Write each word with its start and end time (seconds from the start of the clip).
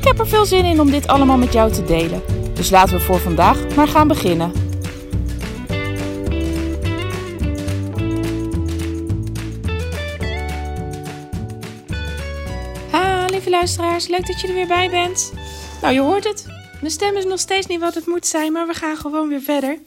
Ik 0.00 0.06
heb 0.06 0.18
er 0.18 0.28
veel 0.28 0.46
zin 0.46 0.64
in 0.64 0.80
om 0.80 0.90
dit 0.90 1.06
allemaal 1.06 1.36
met 1.36 1.52
jou 1.52 1.72
te 1.72 1.84
delen. 1.84 2.22
Dus 2.54 2.70
laten 2.70 2.96
we 2.96 3.00
voor 3.00 3.18
vandaag 3.18 3.74
maar 3.76 3.88
gaan 3.88 4.08
beginnen. 4.08 4.52
Ha, 12.90 13.26
lieve 13.26 13.50
luisteraars, 13.50 14.06
leuk 14.06 14.26
dat 14.26 14.40
je 14.40 14.48
er 14.48 14.54
weer 14.54 14.66
bij 14.66 14.90
bent. 14.90 15.32
Nou, 15.82 15.94
je 15.94 16.00
hoort 16.00 16.24
het. 16.24 16.46
Mijn 16.80 16.92
stem 16.92 17.16
is 17.16 17.24
nog 17.24 17.38
steeds 17.38 17.66
niet 17.66 17.80
wat 17.80 17.94
het 17.94 18.06
moet 18.06 18.26
zijn, 18.26 18.52
maar 18.52 18.66
we 18.66 18.74
gaan 18.74 18.96
gewoon 18.96 19.28
weer 19.28 19.42
verder. 19.42 19.78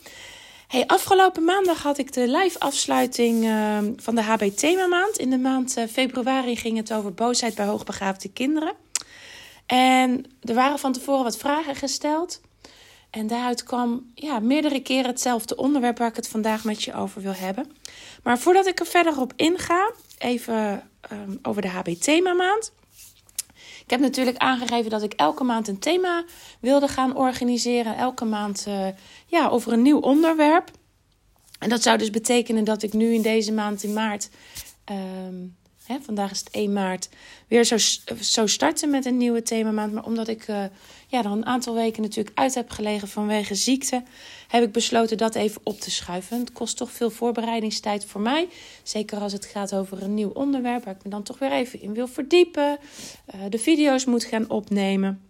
Hey, 0.68 0.84
afgelopen 0.88 1.44
maandag 1.44 1.84
had 1.84 1.98
ik 1.98 2.14
de 2.14 2.28
live 2.28 2.60
afsluiting 2.60 3.44
uh, 3.44 3.78
van 3.98 4.16
de 4.16 4.22
HB 4.22 4.50
Thema 4.56 4.88
Maand. 4.88 5.18
In 5.18 5.30
de 5.30 5.38
maand 5.38 5.78
uh, 5.78 5.84
februari 5.92 6.56
ging 6.56 6.78
het 6.78 6.94
over 6.94 7.14
boosheid 7.14 7.56
bij 7.56 7.66
hoogbegaafde 7.66 8.30
kinderen. 8.30 8.74
En 9.74 10.26
er 10.42 10.54
waren 10.54 10.80
van 10.80 10.92
tevoren 10.92 11.24
wat 11.24 11.38
vragen 11.38 11.76
gesteld. 11.76 12.42
En 13.10 13.28
daaruit 13.28 13.64
kwam 13.64 14.12
ja, 14.16 14.40
meerdere 14.40 14.82
keren 14.82 15.06
hetzelfde 15.06 15.56
onderwerp 15.56 15.98
waar 15.98 16.08
ik 16.08 16.16
het 16.16 16.28
vandaag 16.28 16.64
met 16.64 16.84
je 16.84 16.94
over 16.94 17.22
wil 17.22 17.34
hebben. 17.34 17.72
Maar 18.24 18.40
voordat 18.40 18.68
ik 18.68 18.80
er 18.80 18.86
verder 18.86 19.20
op 19.20 19.34
inga, 19.36 19.92
even 20.18 20.90
um, 21.12 21.40
over 21.42 21.62
de 21.62 21.68
HB 21.68 21.88
Thema 21.88 22.34
Maand. 22.34 22.72
Ik 23.56 23.90
heb 23.90 24.00
natuurlijk 24.00 24.38
aangegeven 24.38 24.90
dat 24.90 25.04
ik 25.04 25.14
elke 25.14 25.44
maand 25.44 25.68
een 25.68 25.80
thema 25.80 26.24
wilde 26.60 26.88
gaan 26.88 27.16
organiseren. 27.16 27.98
Elke 27.98 28.26
maand 28.26 28.66
uh, 28.68 28.88
ja, 29.28 29.48
over 29.48 29.74
een 29.74 29.82
nieuw 29.82 30.00
onderwerp. 30.00 30.72
En 31.60 31.70
dat 31.70 31.82
zou 31.82 31.98
dus 31.98 32.10
betekenen 32.10 32.64
dat 32.64 32.84
ik 32.84 32.94
nu 32.94 33.14
in 33.14 33.22
deze 33.22 33.52
maand 33.52 33.84
in 33.84 33.94
maart, 33.94 34.30
um, 34.92 35.56
hè, 35.86 35.98
vandaag 36.02 36.32
is 36.32 36.40
het 36.40 36.50
1 36.50 36.74
maart, 36.74 37.10
weer 37.48 37.66
zou 38.20 38.50
starten 38.50 38.90
met 38.90 39.06
een 39.06 39.18
nieuwe 39.18 39.42
themamaand. 39.42 39.94
Maar 39.94 40.06
omdat 40.06 40.28
ik 40.28 40.48
uh, 40.48 40.64
ja, 41.08 41.20
er 41.20 41.26
een 41.26 41.46
aantal 41.46 41.74
weken 41.74 42.02
natuurlijk 42.02 42.40
uit 42.40 42.54
heb 42.54 42.70
gelegen 42.70 43.08
vanwege 43.08 43.56
ziekte, 43.56 44.04
heb 44.48 44.64
ik 44.64 44.72
besloten 44.72 45.18
dat 45.18 45.36
even 45.36 45.62
op 45.64 45.80
te 45.80 45.92
schuiven. 45.92 46.40
Het 46.40 46.52
kost 46.52 46.78
toch 46.78 46.92
veel 46.92 47.10
voorbereidingstijd 47.10 48.06
voor 48.06 48.22
mij. 48.22 48.48
Zeker 48.84 49.20
als 49.20 49.34
het 49.34 49.46
gaat 49.46 49.74
over 49.74 50.04
een 50.04 50.14
nieuw 50.14 50.32
onderwerp 50.34 50.84
waar 50.84 50.96
ik 50.96 51.04
me 51.04 51.10
dan 51.10 51.24
toch 51.24 51.40
weer 51.40 51.52
even 51.52 51.82
in 51.82 51.94
wil 51.94 52.08
verdiepen. 52.08 52.78
Uh, 53.36 53.42
de 53.50 53.60
video's 53.60 54.06
moet 54.06 54.24
gaan 54.24 54.50
opnemen. 54.50 55.22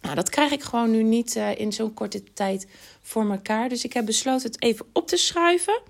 Nou, 0.00 0.14
dat 0.14 0.28
krijg 0.28 0.52
ik 0.52 0.62
gewoon 0.62 0.90
nu 0.90 1.02
niet 1.02 1.36
uh, 1.36 1.58
in 1.58 1.72
zo'n 1.72 1.94
korte 1.94 2.22
tijd 2.32 2.66
voor 3.02 3.30
elkaar. 3.30 3.68
Dus 3.68 3.84
ik 3.84 3.92
heb 3.92 4.06
besloten 4.06 4.50
het 4.50 4.62
even 4.62 4.86
op 4.92 5.08
te 5.08 5.16
schuiven. 5.16 5.80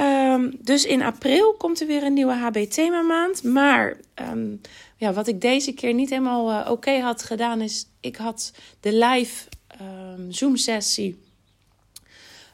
Um, 0.00 0.58
dus 0.60 0.84
in 0.84 1.02
april 1.02 1.54
komt 1.54 1.80
er 1.80 1.86
weer 1.86 2.02
een 2.02 2.12
nieuwe 2.12 2.32
HB-thema 2.32 3.02
maand. 3.02 3.42
Maar 3.42 3.96
um, 4.30 4.60
ja, 4.96 5.12
wat 5.12 5.26
ik 5.26 5.40
deze 5.40 5.72
keer 5.72 5.94
niet 5.94 6.10
helemaal 6.10 6.50
uh, 6.50 6.70
oké 6.70 6.98
had 7.00 7.22
gedaan 7.22 7.60
is... 7.60 7.86
ik 8.00 8.16
had 8.16 8.52
de 8.80 8.92
live 8.92 9.48
um, 9.80 10.32
Zoom-sessie 10.32 11.26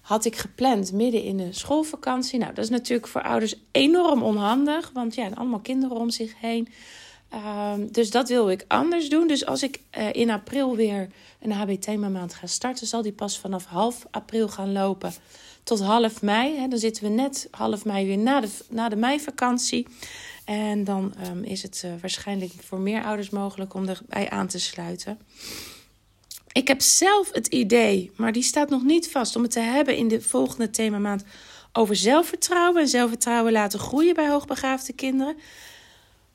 had 0.04 0.24
ik 0.24 0.36
gepland 0.36 0.92
midden 0.92 1.22
in 1.22 1.36
de 1.36 1.52
schoolvakantie. 1.52 2.38
Nou, 2.38 2.54
dat 2.54 2.64
is 2.64 2.70
natuurlijk 2.70 3.08
voor 3.08 3.22
ouders 3.22 3.54
enorm 3.72 4.22
onhandig. 4.22 4.90
Want 4.94 5.14
ja, 5.14 5.28
allemaal 5.34 5.60
kinderen 5.60 5.96
om 5.96 6.10
zich 6.10 6.40
heen. 6.40 6.68
Um, 7.34 7.92
dus 7.92 8.10
dat 8.10 8.28
wil 8.28 8.50
ik 8.50 8.64
anders 8.68 9.08
doen. 9.08 9.26
Dus 9.26 9.46
als 9.46 9.62
ik 9.62 9.80
uh, 9.98 10.12
in 10.12 10.30
april 10.30 10.76
weer 10.76 11.08
een 11.40 11.52
HB-thema 11.52 12.08
maand 12.08 12.34
ga 12.34 12.46
starten... 12.46 12.86
zal 12.86 13.02
die 13.02 13.12
pas 13.12 13.38
vanaf 13.38 13.64
half 13.64 14.06
april 14.10 14.48
gaan 14.48 14.72
lopen 14.72 15.12
tot 15.62 15.80
half 15.80 16.22
mei. 16.22 16.56
Hè, 16.56 16.68
dan 16.68 16.78
zitten 16.78 17.02
we 17.02 17.08
net 17.08 17.48
half 17.50 17.84
mei 17.84 18.06
weer 18.06 18.18
na 18.18 18.40
de, 18.40 18.48
na 18.68 18.88
de 18.88 18.96
meivakantie. 18.96 19.86
En 20.44 20.84
dan 20.84 21.14
um, 21.30 21.44
is 21.44 21.62
het 21.62 21.82
uh, 21.84 21.92
waarschijnlijk 22.00 22.52
voor 22.60 22.80
meer 22.80 23.04
ouders 23.04 23.30
mogelijk 23.30 23.74
om 23.74 23.88
erbij 23.88 24.30
aan 24.30 24.46
te 24.46 24.58
sluiten. 24.58 25.18
Ik 26.52 26.68
heb 26.68 26.80
zelf 26.80 27.32
het 27.32 27.46
idee, 27.46 28.10
maar 28.16 28.32
die 28.32 28.42
staat 28.42 28.68
nog 28.68 28.82
niet 28.82 29.10
vast, 29.10 29.36
om 29.36 29.42
het 29.42 29.50
te 29.50 29.60
hebben 29.60 29.96
in 29.96 30.08
de 30.08 30.20
volgende 30.20 30.70
themamaand 30.70 31.24
over 31.72 31.96
zelfvertrouwen 31.96 32.82
en 32.82 32.88
zelfvertrouwen 32.88 33.52
laten 33.52 33.78
groeien 33.78 34.14
bij 34.14 34.28
hoogbegaafde 34.28 34.92
kinderen. 34.92 35.36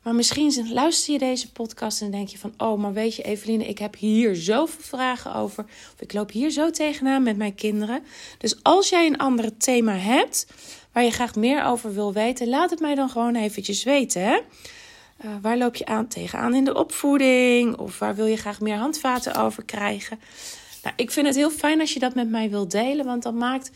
Maar 0.03 0.15
misschien 0.15 0.73
luister 0.73 1.13
je 1.13 1.19
deze 1.19 1.51
podcast 1.51 2.01
en 2.01 2.11
denk 2.11 2.27
je 2.27 2.37
van... 2.37 2.53
oh, 2.57 2.79
maar 2.79 2.93
weet 2.93 3.15
je 3.15 3.23
Eveline, 3.23 3.65
ik 3.65 3.77
heb 3.77 3.95
hier 3.95 4.35
zoveel 4.35 4.83
vragen 4.83 5.35
over. 5.35 5.63
Of 5.63 6.01
ik 6.01 6.13
loop 6.13 6.31
hier 6.31 6.49
zo 6.49 6.69
tegenaan 6.69 7.23
met 7.23 7.37
mijn 7.37 7.55
kinderen. 7.55 8.03
Dus 8.37 8.63
als 8.63 8.89
jij 8.89 9.05
een 9.05 9.17
ander 9.17 9.57
thema 9.57 9.93
hebt 9.93 10.47
waar 10.91 11.03
je 11.03 11.11
graag 11.11 11.35
meer 11.35 11.63
over 11.63 11.93
wil 11.93 12.13
weten... 12.13 12.47
laat 12.47 12.69
het 12.69 12.79
mij 12.79 12.95
dan 12.95 13.09
gewoon 13.09 13.35
eventjes 13.35 13.83
weten, 13.83 14.23
hè. 14.23 14.39
Uh, 15.25 15.31
waar 15.41 15.57
loop 15.57 15.75
je 15.75 15.85
aan 15.85 16.07
tegenaan 16.07 16.55
in 16.55 16.65
de 16.65 16.73
opvoeding? 16.73 17.77
Of 17.77 17.99
waar 17.99 18.15
wil 18.15 18.25
je 18.25 18.37
graag 18.37 18.59
meer 18.59 18.75
handvaten 18.75 19.35
over 19.35 19.63
krijgen? 19.63 20.19
Nou, 20.83 20.95
ik 20.95 21.11
vind 21.11 21.25
het 21.25 21.35
heel 21.35 21.51
fijn 21.51 21.79
als 21.79 21.93
je 21.93 21.99
dat 21.99 22.15
met 22.15 22.29
mij 22.29 22.49
wilt 22.49 22.71
delen, 22.71 23.05
want 23.05 23.23
dat 23.23 23.33
maakt 23.33 23.71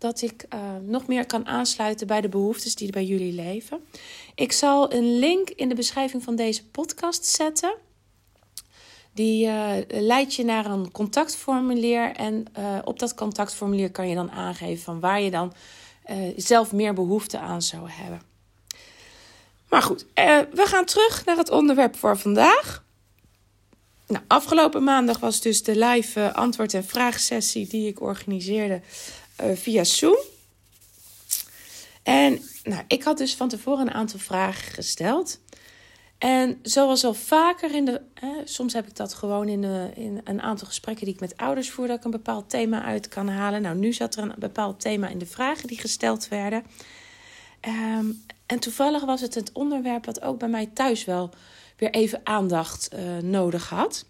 dat 0.00 0.22
ik 0.22 0.44
uh, 0.54 0.60
nog 0.82 1.06
meer 1.06 1.26
kan 1.26 1.46
aansluiten 1.46 2.06
bij 2.06 2.20
de 2.20 2.28
behoeftes 2.28 2.74
die 2.74 2.92
bij 2.92 3.04
jullie 3.04 3.32
leven. 3.32 3.80
Ik 4.34 4.52
zal 4.52 4.92
een 4.92 5.18
link 5.18 5.50
in 5.50 5.68
de 5.68 5.74
beschrijving 5.74 6.22
van 6.22 6.36
deze 6.36 6.66
podcast 6.66 7.24
zetten. 7.24 7.74
Die 9.12 9.46
uh, 9.46 9.72
leidt 9.88 10.34
je 10.34 10.44
naar 10.44 10.66
een 10.66 10.90
contactformulier. 10.90 12.12
En 12.12 12.44
uh, 12.58 12.78
op 12.84 12.98
dat 12.98 13.14
contactformulier 13.14 13.90
kan 13.90 14.08
je 14.08 14.14
dan 14.14 14.30
aangeven 14.30 14.82
van 14.82 15.00
waar 15.00 15.20
je 15.20 15.30
dan 15.30 15.52
zelf 16.36 16.72
meer 16.72 16.94
behoefte 16.94 17.38
aan 17.38 17.62
zou 17.62 17.90
hebben. 17.90 18.22
Maar 19.68 19.82
goed, 19.82 20.06
we 20.14 20.62
gaan 20.64 20.84
terug 20.84 21.24
naar 21.24 21.36
het 21.36 21.50
onderwerp 21.50 21.96
voor 21.96 22.18
vandaag. 22.18 22.84
Nou, 24.06 24.24
afgelopen 24.26 24.84
maandag 24.84 25.18
was 25.18 25.40
dus 25.40 25.62
de 25.62 25.76
live 25.76 26.32
antwoord- 26.32 26.74
en 26.74 26.84
vraagsessie 26.84 27.66
die 27.66 27.88
ik 27.88 28.00
organiseerde 28.00 28.80
via 29.54 29.84
Zoom. 29.84 30.18
En 32.02 32.40
nou, 32.64 32.82
ik 32.86 33.02
had 33.02 33.18
dus 33.18 33.34
van 33.34 33.48
tevoren 33.48 33.86
een 33.86 33.94
aantal 33.94 34.18
vragen 34.18 34.72
gesteld. 34.72 35.40
En 36.18 36.58
zoals 36.62 37.04
al 37.04 37.14
vaker 37.14 37.74
in 37.74 37.84
de. 37.84 38.00
Eh, 38.14 38.28
soms 38.44 38.72
heb 38.72 38.86
ik 38.86 38.96
dat 38.96 39.14
gewoon 39.14 39.48
in, 39.48 39.60
de, 39.60 39.90
in 39.94 40.20
een 40.24 40.42
aantal 40.42 40.66
gesprekken 40.66 41.04
die 41.04 41.14
ik 41.14 41.20
met 41.20 41.36
ouders 41.36 41.70
voer, 41.70 41.86
dat 41.86 41.96
ik 41.96 42.04
een 42.04 42.10
bepaald 42.10 42.50
thema 42.50 42.82
uit 42.82 43.08
kan 43.08 43.28
halen. 43.28 43.62
Nou, 43.62 43.76
nu 43.76 43.92
zat 43.92 44.16
er 44.16 44.22
een 44.22 44.34
bepaald 44.38 44.80
thema 44.80 45.08
in 45.08 45.18
de 45.18 45.26
vragen 45.26 45.68
die 45.68 45.80
gesteld 45.80 46.28
werden. 46.28 46.64
Um, 47.68 48.24
en 48.46 48.58
toevallig 48.58 49.04
was 49.04 49.20
het 49.20 49.34
het 49.34 49.52
onderwerp 49.52 50.04
wat 50.04 50.22
ook 50.22 50.38
bij 50.38 50.48
mij 50.48 50.66
thuis 50.66 51.04
wel 51.04 51.30
weer 51.76 51.90
even 51.90 52.20
aandacht 52.24 52.90
uh, 52.94 53.18
nodig 53.22 53.68
had. 53.68 54.04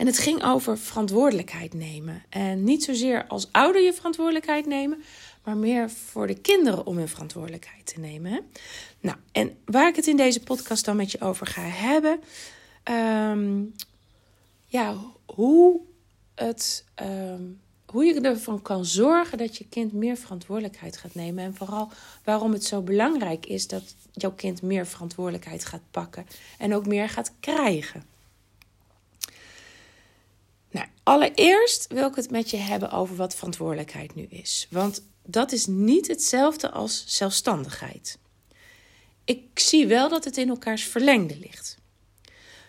En 0.00 0.06
het 0.06 0.18
ging 0.18 0.44
over 0.44 0.78
verantwoordelijkheid 0.78 1.74
nemen. 1.74 2.22
En 2.28 2.64
niet 2.64 2.84
zozeer 2.84 3.26
als 3.26 3.48
ouder 3.52 3.82
je 3.82 3.92
verantwoordelijkheid 3.92 4.66
nemen, 4.66 5.02
maar 5.44 5.56
meer 5.56 5.90
voor 5.90 6.26
de 6.26 6.40
kinderen 6.40 6.86
om 6.86 6.96
hun 6.96 7.08
verantwoordelijkheid 7.08 7.86
te 7.86 8.00
nemen. 8.00 8.40
Nou, 9.00 9.16
en 9.32 9.58
waar 9.64 9.88
ik 9.88 9.96
het 9.96 10.06
in 10.06 10.16
deze 10.16 10.40
podcast 10.42 10.84
dan 10.84 10.96
met 10.96 11.10
je 11.10 11.20
over 11.20 11.46
ga 11.46 11.62
hebben, 11.62 12.20
um, 13.30 13.74
ja, 14.66 14.96
hoe 15.26 15.80
het. 16.34 16.84
Um, 17.02 17.60
hoe 17.86 18.04
je 18.04 18.20
ervan 18.20 18.62
kan 18.62 18.84
zorgen 18.84 19.38
dat 19.38 19.56
je 19.56 19.68
kind 19.68 19.92
meer 19.92 20.16
verantwoordelijkheid 20.16 20.96
gaat 20.96 21.14
nemen. 21.14 21.44
En 21.44 21.54
vooral 21.54 21.90
waarom 22.24 22.52
het 22.52 22.64
zo 22.64 22.82
belangrijk 22.82 23.46
is 23.46 23.66
dat 23.66 23.94
jouw 24.12 24.32
kind 24.32 24.62
meer 24.62 24.86
verantwoordelijkheid 24.86 25.64
gaat 25.64 25.82
pakken. 25.90 26.26
En 26.58 26.74
ook 26.74 26.86
meer 26.86 27.08
gaat 27.08 27.32
krijgen. 27.40 28.04
Nou, 30.70 30.86
allereerst 31.02 31.86
wil 31.88 32.08
ik 32.08 32.14
het 32.14 32.30
met 32.30 32.50
je 32.50 32.56
hebben 32.56 32.90
over 32.90 33.16
wat 33.16 33.34
verantwoordelijkheid 33.34 34.14
nu 34.14 34.22
is. 34.22 34.66
Want 34.70 35.02
dat 35.26 35.52
is 35.52 35.66
niet 35.66 36.08
hetzelfde 36.08 36.70
als 36.70 37.04
zelfstandigheid. 37.06 38.18
Ik 39.24 39.58
zie 39.58 39.86
wel 39.86 40.08
dat 40.08 40.24
het 40.24 40.36
in 40.36 40.48
elkaars 40.48 40.84
verlengde 40.84 41.38
ligt. 41.38 41.78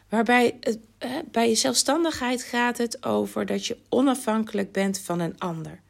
Waarbij 0.09 0.57
het, 0.59 0.79
bij 1.31 1.49
je 1.49 1.55
zelfstandigheid 1.55 2.43
gaat 2.43 2.77
het 2.77 3.05
over 3.05 3.45
dat 3.45 3.65
je 3.65 3.77
onafhankelijk 3.89 4.71
bent 4.71 4.99
van 4.99 5.19
een 5.19 5.39
ander. 5.39 5.81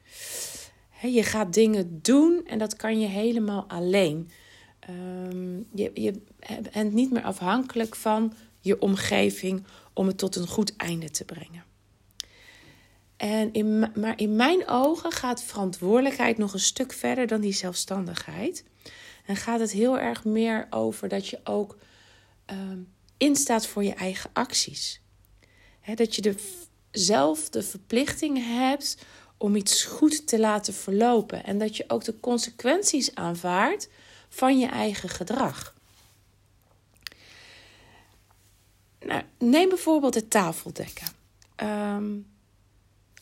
Je 1.01 1.23
gaat 1.23 1.53
dingen 1.53 1.99
doen 2.01 2.41
en 2.45 2.59
dat 2.59 2.75
kan 2.75 2.99
je 2.99 3.07
helemaal 3.07 3.65
alleen. 3.67 4.31
Um, 4.89 5.67
je, 5.73 5.91
je 5.93 6.21
bent 6.71 6.93
niet 6.93 7.11
meer 7.11 7.23
afhankelijk 7.23 7.95
van 7.95 8.33
je 8.59 8.81
omgeving 8.81 9.63
om 9.93 10.07
het 10.07 10.17
tot 10.17 10.35
een 10.35 10.47
goed 10.47 10.75
einde 10.75 11.09
te 11.09 11.25
brengen. 11.25 11.63
En 13.21 13.79
maar 13.95 14.19
in 14.19 14.35
mijn 14.35 14.67
ogen 14.67 15.11
gaat 15.11 15.43
verantwoordelijkheid 15.43 16.37
nog 16.37 16.53
een 16.53 16.59
stuk 16.59 16.93
verder 16.93 17.27
dan 17.27 17.41
die 17.41 17.53
zelfstandigheid. 17.53 18.63
En 19.25 19.35
gaat 19.35 19.59
het 19.59 19.71
heel 19.71 19.99
erg 19.99 20.23
meer 20.23 20.67
over 20.69 21.07
dat 21.07 21.27
je 21.27 21.39
ook 21.43 21.77
uh, 22.51 22.57
instaat 23.17 23.67
voor 23.67 23.83
je 23.83 23.93
eigen 23.93 24.29
acties. 24.33 25.01
dat 25.95 26.15
je 26.15 26.21
de, 26.21 26.35
zelf 26.91 27.49
de 27.49 27.63
verplichting 27.63 28.45
hebt 28.45 28.97
om 29.37 29.55
iets 29.55 29.83
goed 29.83 30.27
te 30.27 30.39
laten 30.39 30.73
verlopen. 30.73 31.43
En 31.43 31.57
dat 31.57 31.77
je 31.77 31.83
ook 31.87 32.03
de 32.03 32.19
consequenties 32.19 33.15
aanvaardt 33.15 33.89
van 34.29 34.59
je 34.59 34.67
eigen 34.67 35.09
gedrag. 35.09 35.75
Nou, 38.99 39.23
neem 39.37 39.69
bijvoorbeeld 39.69 40.15
het 40.15 40.29
tafeldekken. 40.29 41.07
Um, 41.63 42.30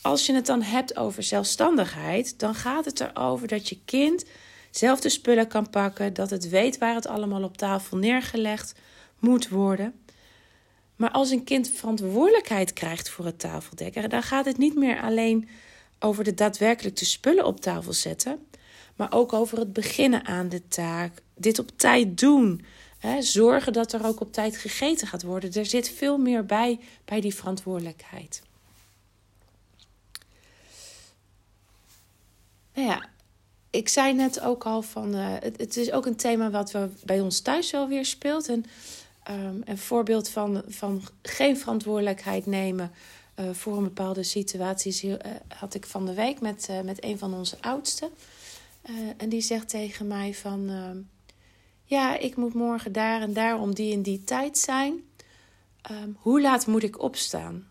als 0.01 0.25
je 0.25 0.34
het 0.34 0.46
dan 0.46 0.62
hebt 0.62 0.98
over 0.98 1.24
zelfstandigheid, 1.24 2.40
dan 2.40 2.56
gaat 2.56 2.86
het 2.86 3.00
erover 3.00 3.48
dat 3.48 3.69
je 3.69 3.80
kind 3.86 4.25
zelf 4.72 5.00
de 5.00 5.10
spullen 5.10 5.48
kan 5.48 5.69
pakken, 5.69 6.13
dat 6.13 6.30
het 6.30 6.50
weet 6.50 6.78
waar 6.78 6.96
het 6.96 7.07
allemaal 7.07 7.44
op 7.44 7.57
tafel 7.57 7.98
neergelegd 7.98 8.74
moet 9.19 9.50
worden. 9.50 9.94
Maar 10.96 11.12
als 11.12 11.30
een 11.30 11.44
kind 11.44 11.69
verantwoordelijkheid 11.69 12.74
krijgt 12.74 13.10
voor 13.10 13.25
het 13.25 13.40
tafeldekken, 13.40 14.10
dan 14.10 14.24
gaat 14.24 14.46
het 14.46 14.57
niet 14.57 14.75
meer 14.75 15.01
alleen 15.01 15.50
over 16.00 16.24
de 16.24 16.34
daadwerkelijk 16.34 16.95
de 16.95 17.06
spullen 17.06 17.45
op 17.45 17.60
tafel 17.62 17.94
zetten, 17.94 18.48
maar 18.95 19.13
ook 19.13 19.34
over 19.34 19.57
het 19.57 19.74
beginnen 19.74 20.25
aan 20.25 20.50
de 20.50 20.68
taak, 20.68 21.22
dit 21.36 21.60
op 21.60 21.72
tijd 21.75 22.18
doen, 22.18 22.66
hè, 22.98 23.22
zorgen 23.22 23.74
dat 23.74 23.94
er 23.94 24.06
ook 24.06 24.19
op 24.19 24.34
tijd 24.34 24.57
gegeten 24.57 25.07
gaat 25.07 25.24
worden. 25.24 25.54
Er 25.54 25.66
zit 25.66 25.90
veel 25.90 26.18
meer 26.18 26.45
bij 26.45 26.80
bij 27.06 27.22
die 27.22 27.36
verantwoordelijkheid. 27.36 28.42
Nou 32.74 32.88
ja, 32.88 33.10
ik 33.69 33.89
zei 33.89 34.13
net 34.13 34.42
ook 34.42 34.66
al 34.66 34.81
van 34.81 35.16
uh, 35.16 35.27
het, 35.39 35.57
het, 35.57 35.77
is 35.77 35.92
ook 35.92 36.06
een 36.06 36.16
thema 36.16 36.50
wat 36.50 36.71
we 36.71 36.89
bij 37.06 37.21
ons 37.21 37.39
thuis 37.39 37.71
wel 37.71 37.88
weer 37.88 38.06
speelt. 38.06 38.48
En 38.48 38.66
um, 39.30 39.62
een 39.66 39.77
voorbeeld 39.77 40.30
van, 40.30 40.63
van 40.68 41.01
geen 41.21 41.57
verantwoordelijkheid 41.57 42.45
nemen 42.45 42.92
uh, 43.39 43.50
voor 43.51 43.77
een 43.77 43.83
bepaalde 43.83 44.24
situatie 44.24 45.07
uh, 45.07 45.18
had 45.48 45.74
ik 45.74 45.86
van 45.86 46.06
de 46.06 46.13
week 46.13 46.42
met, 46.42 46.69
met 46.83 47.04
een 47.04 47.18
van 47.18 47.33
onze 47.33 47.57
oudsten. 47.62 48.10
en 49.18 49.30
die 49.30 49.42
zegt 49.42 49.69
tegen 49.69 50.07
mij 50.07 50.33
van 50.33 50.69
ehm, 50.69 50.98
ja, 51.83 52.18
ik 52.18 52.36
moet 52.36 52.54
morgen 52.54 52.92
daar 52.92 53.21
en 53.21 53.33
daar 53.33 53.60
om 53.60 53.74
die 53.74 53.94
en 53.94 54.01
die 54.01 54.24
tijd 54.24 54.57
zijn. 54.57 55.04
Um, 55.92 56.18
hoe 56.19 56.42
laat 56.42 56.68
moet 56.68 56.83
ik 56.83 57.01
opstaan? 57.01 57.68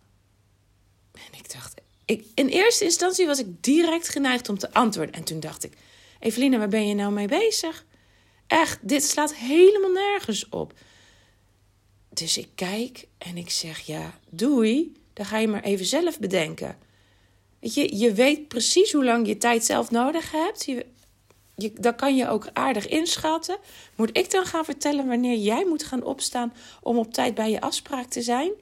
En 1.13 1.39
ik 1.39 1.53
dacht, 1.53 1.81
in 2.35 2.49
eerste 2.49 2.85
instantie 2.85 3.27
was 3.27 3.39
ik 3.39 3.47
direct 3.63 4.09
geneigd 4.09 4.49
om 4.49 4.59
te 4.59 4.73
antwoorden. 4.73 5.15
En 5.15 5.25
toen 5.25 5.41
dacht 5.41 5.65
ik: 5.65 5.73
Eveline, 6.21 6.59
waar 6.59 6.69
ben 6.69 6.89
je 6.89 6.95
nou 6.95 7.13
mee 7.13 7.29
bezig? 7.29 7.87
Echt, 8.47 8.89
dit 8.89 9.05
slaat 9.05 9.35
helemaal 9.35 9.91
nergens 9.91 10.49
op. 10.49 10.73
Dus 12.09 12.39
ik 12.39 12.49
kijk 12.55 13.07
en 13.19 13.37
ik 13.37 13.51
zeg: 13.51 13.81
Ja, 13.81 14.19
doei. 14.31 14.97
Dan 15.13 15.27
ga 15.27 15.39
je 15.39 15.49
maar 15.49 15.63
even 15.63 15.87
zelf 15.87 16.19
bedenken. 16.19 16.79
Weet 17.61 17.75
je, 17.75 17.97
je 17.97 18.13
weet 18.13 18.49
precies 18.49 18.93
hoe 18.93 19.05
lang 19.05 19.27
je 19.27 19.37
tijd 19.37 19.65
zelf 19.65 19.91
nodig 19.91 20.33
hebt. 20.33 20.65
Je, 20.65 20.87
je, 21.57 21.73
dat 21.81 21.97
kan 21.97 22.17
je 22.17 22.29
ook 22.29 22.49
aardig 22.53 22.89
inschatten. 22.89 23.59
Moet 23.97 24.17
ik 24.17 24.31
dan 24.31 24.45
gaan 24.45 24.65
vertellen 24.65 25.07
wanneer 25.07 25.37
jij 25.37 25.65
moet 25.65 25.85
gaan 25.85 26.03
opstaan 26.03 26.53
om 26.83 26.99
op 26.99 27.13
tijd 27.13 27.35
bij 27.35 27.51
je 27.51 27.61
afspraak 27.61 28.07
te 28.07 28.23
zijn? 28.23 28.53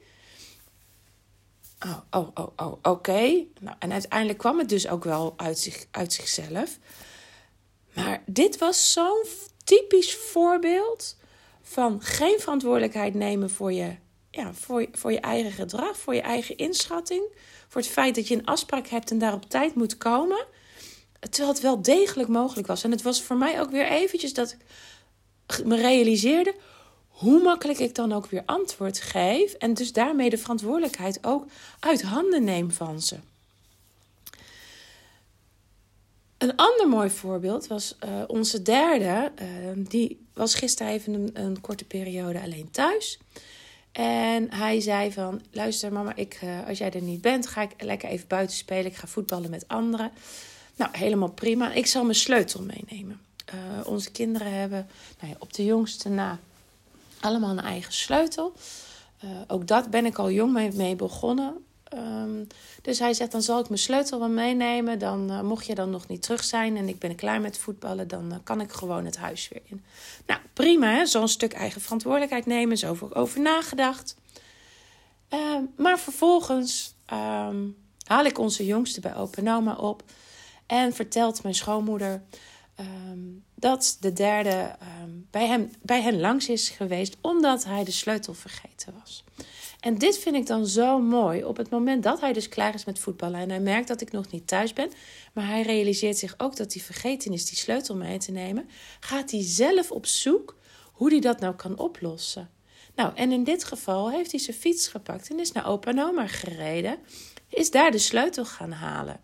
Oh, 1.84 1.98
oh, 2.10 2.28
oh, 2.34 2.48
oh 2.56 2.78
oké. 2.82 3.44
Nou, 3.60 3.76
en 3.78 3.92
uiteindelijk 3.92 4.38
kwam 4.38 4.58
het 4.58 4.68
dus 4.68 4.88
ook 4.88 5.04
wel 5.04 5.34
uit, 5.36 5.58
zich, 5.58 5.86
uit 5.90 6.12
zichzelf. 6.12 6.78
Maar 7.94 8.22
dit 8.26 8.58
was 8.58 8.92
zo'n 8.92 9.24
typisch 9.64 10.14
voorbeeld 10.14 11.16
van 11.62 12.02
geen 12.02 12.40
verantwoordelijkheid 12.40 13.14
nemen 13.14 13.50
voor 13.50 13.72
je, 13.72 13.96
ja, 14.30 14.52
voor, 14.52 14.86
voor 14.92 15.12
je 15.12 15.20
eigen 15.20 15.52
gedrag, 15.52 15.98
voor 15.98 16.14
je 16.14 16.20
eigen 16.20 16.56
inschatting. 16.56 17.22
Voor 17.68 17.80
het 17.80 17.90
feit 17.90 18.14
dat 18.14 18.28
je 18.28 18.34
een 18.34 18.46
afspraak 18.46 18.86
hebt 18.86 19.10
en 19.10 19.18
daar 19.18 19.34
op 19.34 19.50
tijd 19.50 19.74
moet 19.74 19.98
komen. 19.98 20.46
Terwijl 21.20 21.52
het 21.52 21.62
wel 21.62 21.82
degelijk 21.82 22.28
mogelijk 22.28 22.66
was. 22.66 22.84
En 22.84 22.90
het 22.90 23.02
was 23.02 23.22
voor 23.22 23.36
mij 23.36 23.60
ook 23.60 23.70
weer 23.70 23.86
eventjes 23.86 24.34
dat 24.34 24.56
ik 25.46 25.64
me 25.64 25.76
realiseerde 25.76 26.54
hoe 27.16 27.42
makkelijk 27.42 27.78
ik 27.78 27.94
dan 27.94 28.12
ook 28.12 28.26
weer 28.26 28.42
antwoord 28.46 29.00
geef 29.00 29.52
en 29.52 29.74
dus 29.74 29.92
daarmee 29.92 30.30
de 30.30 30.38
verantwoordelijkheid 30.38 31.18
ook 31.26 31.46
uit 31.80 32.02
handen 32.02 32.44
neem 32.44 32.70
van 32.70 33.00
ze. 33.00 33.16
Een 36.38 36.56
ander 36.56 36.88
mooi 36.88 37.10
voorbeeld 37.10 37.66
was 37.66 37.96
uh, 38.04 38.22
onze 38.26 38.62
derde. 38.62 39.32
Uh, 39.42 39.46
die 39.88 40.26
was 40.32 40.54
gisteren 40.54 40.92
even 40.92 41.14
een, 41.14 41.30
een, 41.32 41.60
korte 41.60 41.84
periode 41.84 42.40
alleen 42.40 42.70
thuis. 42.70 43.18
En 43.92 44.52
hij 44.52 44.80
zei 44.80 45.12
van, 45.12 45.40
luister 45.50 45.92
mama, 45.92 46.16
ik, 46.16 46.40
uh, 46.44 46.68
als 46.68 46.78
jij 46.78 46.90
er 46.90 47.02
niet 47.02 47.20
bent, 47.20 47.46
ga 47.46 47.62
ik 47.62 47.70
lekker 47.78 48.08
even 48.08 48.28
buiten 48.28 48.56
spelen. 48.56 48.86
Ik 48.86 48.96
ga 48.96 49.06
voetballen 49.06 49.50
met 49.50 49.68
anderen. 49.68 50.10
Nou, 50.76 50.98
helemaal 50.98 51.30
prima. 51.30 51.72
Ik 51.72 51.86
zal 51.86 52.02
mijn 52.02 52.14
sleutel 52.14 52.62
meenemen. 52.62 53.20
onze 53.84 54.10
kinderen 54.10 54.52
hebben 54.52 54.86
nou 55.20 55.32
ja, 55.32 55.36
op 55.38 55.52
de 55.52 55.64
jongste 55.64 56.08
na 56.08 56.38
allemaal 57.26 57.50
een 57.50 57.60
eigen 57.60 57.92
sleutel. 57.92 58.52
Uh, 59.24 59.30
ook 59.46 59.66
dat 59.66 59.90
ben 59.90 60.06
ik 60.06 60.18
al 60.18 60.30
jong 60.30 60.72
mee, 60.74 60.96
begonnen. 60.96 61.64
Um, 61.94 62.46
dus 62.82 62.98
hij 62.98 63.14
zegt, 63.14 63.32
dan 63.32 63.42
zal 63.42 63.60
ik 63.60 63.68
mijn 63.68 63.80
sleutel 63.80 64.18
wel 64.18 64.28
meenemen. 64.28 64.98
Dan 64.98 65.30
uh, 65.30 65.40
mocht 65.40 65.66
je 65.66 65.74
dan 65.74 65.90
nog 65.90 66.08
niet 66.08 66.22
terug 66.22 66.44
zijn 66.44 66.76
en 66.76 66.88
ik 66.88 66.98
ben 66.98 67.14
klaar 67.14 67.40
met 67.40 67.58
voetballen, 67.58 68.08
dan 68.08 68.32
uh, 68.32 68.38
kan 68.44 68.60
ik 68.60 68.72
gewoon 68.72 69.04
het 69.04 69.16
huis 69.16 69.48
weer 69.48 69.62
in. 69.64 69.84
Nou, 70.26 70.40
prima, 70.52 71.04
zo'n 71.04 71.28
stuk 71.28 71.52
eigen 71.52 71.80
verantwoordelijkheid 71.80 72.46
nemen, 72.46 72.76
zo 72.76 72.96
over 73.12 73.40
nagedacht. 73.40 74.16
Uh, 75.34 75.56
maar 75.76 75.98
vervolgens 75.98 76.94
um, 77.12 77.76
haal 78.06 78.24
ik 78.24 78.38
onze 78.38 78.66
jongste 78.66 79.00
bij 79.00 79.16
open 79.16 79.48
oma 79.48 79.74
op 79.74 80.02
en 80.66 80.92
vertelt 80.92 81.42
mijn 81.42 81.54
schoonmoeder 81.54 82.22
um, 82.80 83.44
dat 83.54 83.96
de 84.00 84.12
derde 84.12 84.76
um, 85.02 85.26
bij, 85.30 85.46
hem, 85.46 85.70
bij 85.82 86.02
hen 86.02 86.20
langs 86.20 86.48
is 86.48 86.68
geweest 86.68 87.16
omdat 87.20 87.64
hij 87.64 87.84
de 87.84 87.90
sleutel 87.90 88.34
vergeten 88.34 88.94
was. 89.00 89.24
En 89.80 89.98
dit 89.98 90.18
vind 90.18 90.36
ik 90.36 90.46
dan 90.46 90.66
zo 90.66 90.98
mooi. 91.00 91.44
Op 91.44 91.56
het 91.56 91.70
moment 91.70 92.02
dat 92.02 92.20
hij 92.20 92.32
dus 92.32 92.48
klaar 92.48 92.74
is 92.74 92.84
met 92.84 92.98
voetballen 92.98 93.40
en 93.40 93.50
hij 93.50 93.60
merkt 93.60 93.88
dat 93.88 94.00
ik 94.00 94.12
nog 94.12 94.30
niet 94.30 94.46
thuis 94.46 94.72
ben, 94.72 94.90
maar 95.32 95.46
hij 95.46 95.62
realiseert 95.62 96.18
zich 96.18 96.34
ook 96.36 96.56
dat 96.56 96.72
hij 96.72 96.82
vergeten 96.82 97.32
is 97.32 97.44
die 97.44 97.58
sleutel 97.58 97.96
mee 97.96 98.18
te 98.18 98.32
nemen, 98.32 98.68
gaat 99.00 99.30
hij 99.30 99.42
zelf 99.44 99.90
op 99.90 100.06
zoek 100.06 100.56
hoe 100.92 101.10
hij 101.10 101.20
dat 101.20 101.40
nou 101.40 101.54
kan 101.54 101.78
oplossen. 101.78 102.50
Nou, 102.94 103.14
en 103.14 103.32
in 103.32 103.44
dit 103.44 103.64
geval 103.64 104.10
heeft 104.10 104.30
hij 104.30 104.40
zijn 104.40 104.56
fiets 104.56 104.88
gepakt 104.88 105.30
en 105.30 105.40
is 105.40 105.52
naar 105.52 105.66
opa 105.66 105.90
en 105.90 106.02
oma 106.02 106.26
gereden, 106.26 106.98
is 107.48 107.70
daar 107.70 107.90
de 107.90 107.98
sleutel 107.98 108.44
gaan 108.44 108.72
halen 108.72 109.20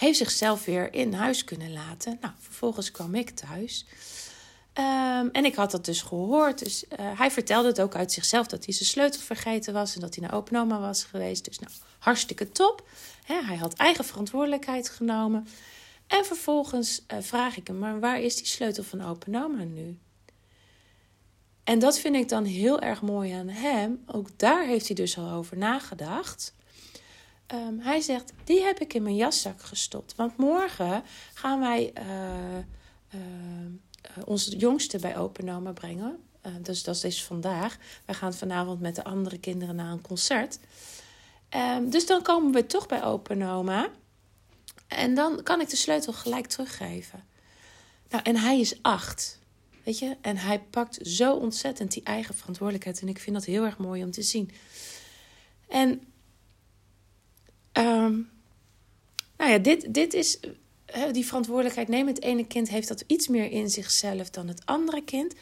heeft 0.00 0.18
zichzelf 0.18 0.64
weer 0.64 0.94
in 0.94 1.12
huis 1.12 1.44
kunnen 1.44 1.72
laten. 1.72 2.18
Nou, 2.20 2.34
vervolgens 2.38 2.90
kwam 2.90 3.14
ik 3.14 3.30
thuis. 3.30 3.86
Um, 4.74 5.30
en 5.30 5.44
ik 5.44 5.54
had 5.54 5.70
dat 5.70 5.84
dus 5.84 6.02
gehoord. 6.02 6.58
Dus 6.58 6.84
uh, 6.84 7.18
hij 7.18 7.30
vertelde 7.30 7.68
het 7.68 7.80
ook 7.80 7.94
uit 7.94 8.12
zichzelf 8.12 8.46
dat 8.46 8.64
hij 8.64 8.74
zijn 8.74 8.88
sleutel 8.88 9.20
vergeten 9.20 9.72
was 9.72 9.94
en 9.94 10.00
dat 10.00 10.14
hij 10.14 10.26
naar 10.26 10.36
openoma 10.36 10.80
was 10.80 11.04
geweest. 11.04 11.44
Dus 11.44 11.58
nou, 11.58 11.72
hartstikke 11.98 12.50
top. 12.50 12.88
Hij 13.24 13.56
had 13.56 13.74
eigen 13.74 14.04
verantwoordelijkheid 14.04 14.88
genomen. 14.88 15.46
En 16.06 16.24
vervolgens 16.24 17.02
uh, 17.12 17.18
vraag 17.20 17.56
ik 17.56 17.66
hem, 17.66 17.78
maar 17.78 18.00
waar 18.00 18.20
is 18.20 18.36
die 18.36 18.46
sleutel 18.46 18.84
van 18.84 19.04
openoma 19.04 19.62
nu? 19.62 19.98
En 21.64 21.78
dat 21.78 21.98
vind 21.98 22.16
ik 22.16 22.28
dan 22.28 22.44
heel 22.44 22.80
erg 22.80 23.02
mooi 23.02 23.32
aan 23.32 23.48
hem. 23.48 24.02
Ook 24.06 24.28
daar 24.38 24.66
heeft 24.66 24.86
hij 24.86 24.96
dus 24.96 25.18
al 25.18 25.30
over 25.30 25.56
nagedacht. 25.56 26.54
Um, 27.52 27.80
hij 27.80 28.00
zegt, 28.00 28.32
die 28.44 28.62
heb 28.62 28.80
ik 28.80 28.94
in 28.94 29.02
mijn 29.02 29.16
jaszak 29.16 29.62
gestopt. 29.62 30.14
Want 30.14 30.36
morgen 30.36 31.02
gaan 31.34 31.60
wij 31.60 31.92
uh, 31.98 32.58
uh, 33.14 33.20
onze 34.24 34.56
jongste 34.56 34.98
bij 34.98 35.16
openoma 35.16 35.72
brengen. 35.72 36.18
dus 36.62 36.82
dat 36.82 37.04
is 37.04 37.24
vandaag. 37.24 37.78
Wij 38.04 38.14
gaan 38.14 38.34
vanavond 38.34 38.80
met 38.80 38.94
de 38.94 39.04
andere 39.04 39.38
kinderen 39.38 39.76
naar 39.76 39.92
een 39.92 40.00
concert. 40.00 40.58
Um, 41.56 41.90
dus 41.90 42.06
dan 42.06 42.22
komen 42.22 42.52
we 42.52 42.66
toch 42.66 42.86
bij 42.86 43.04
openoma. 43.04 43.88
En 44.86 45.14
dan 45.14 45.42
kan 45.42 45.60
ik 45.60 45.68
de 45.68 45.76
sleutel 45.76 46.12
gelijk 46.12 46.46
teruggeven. 46.46 47.24
Nou, 48.10 48.22
en 48.22 48.36
hij 48.36 48.60
is 48.60 48.82
acht. 48.82 49.38
Weet 49.84 49.98
je? 49.98 50.16
En 50.20 50.36
hij 50.36 50.60
pakt 50.60 50.98
zo 51.02 51.34
ontzettend 51.34 51.92
die 51.92 52.02
eigen 52.02 52.34
verantwoordelijkheid. 52.34 53.00
En 53.00 53.08
ik 53.08 53.18
vind 53.18 53.36
dat 53.36 53.44
heel 53.44 53.64
erg 53.64 53.78
mooi 53.78 54.02
om 54.02 54.10
te 54.10 54.22
zien. 54.22 54.50
En 55.68 56.09
Um, 57.80 58.30
nou 59.36 59.50
ja, 59.50 59.58
dit, 59.58 59.94
dit 59.94 60.14
is 60.14 60.38
die 61.12 61.26
verantwoordelijkheid 61.26 61.88
nemen. 61.88 62.14
Het 62.14 62.22
ene 62.22 62.46
kind 62.46 62.68
heeft 62.68 62.88
dat 62.88 63.04
iets 63.06 63.28
meer 63.28 63.50
in 63.50 63.70
zichzelf 63.70 64.30
dan 64.30 64.48
het 64.48 64.66
andere 64.66 65.04
kind. 65.04 65.34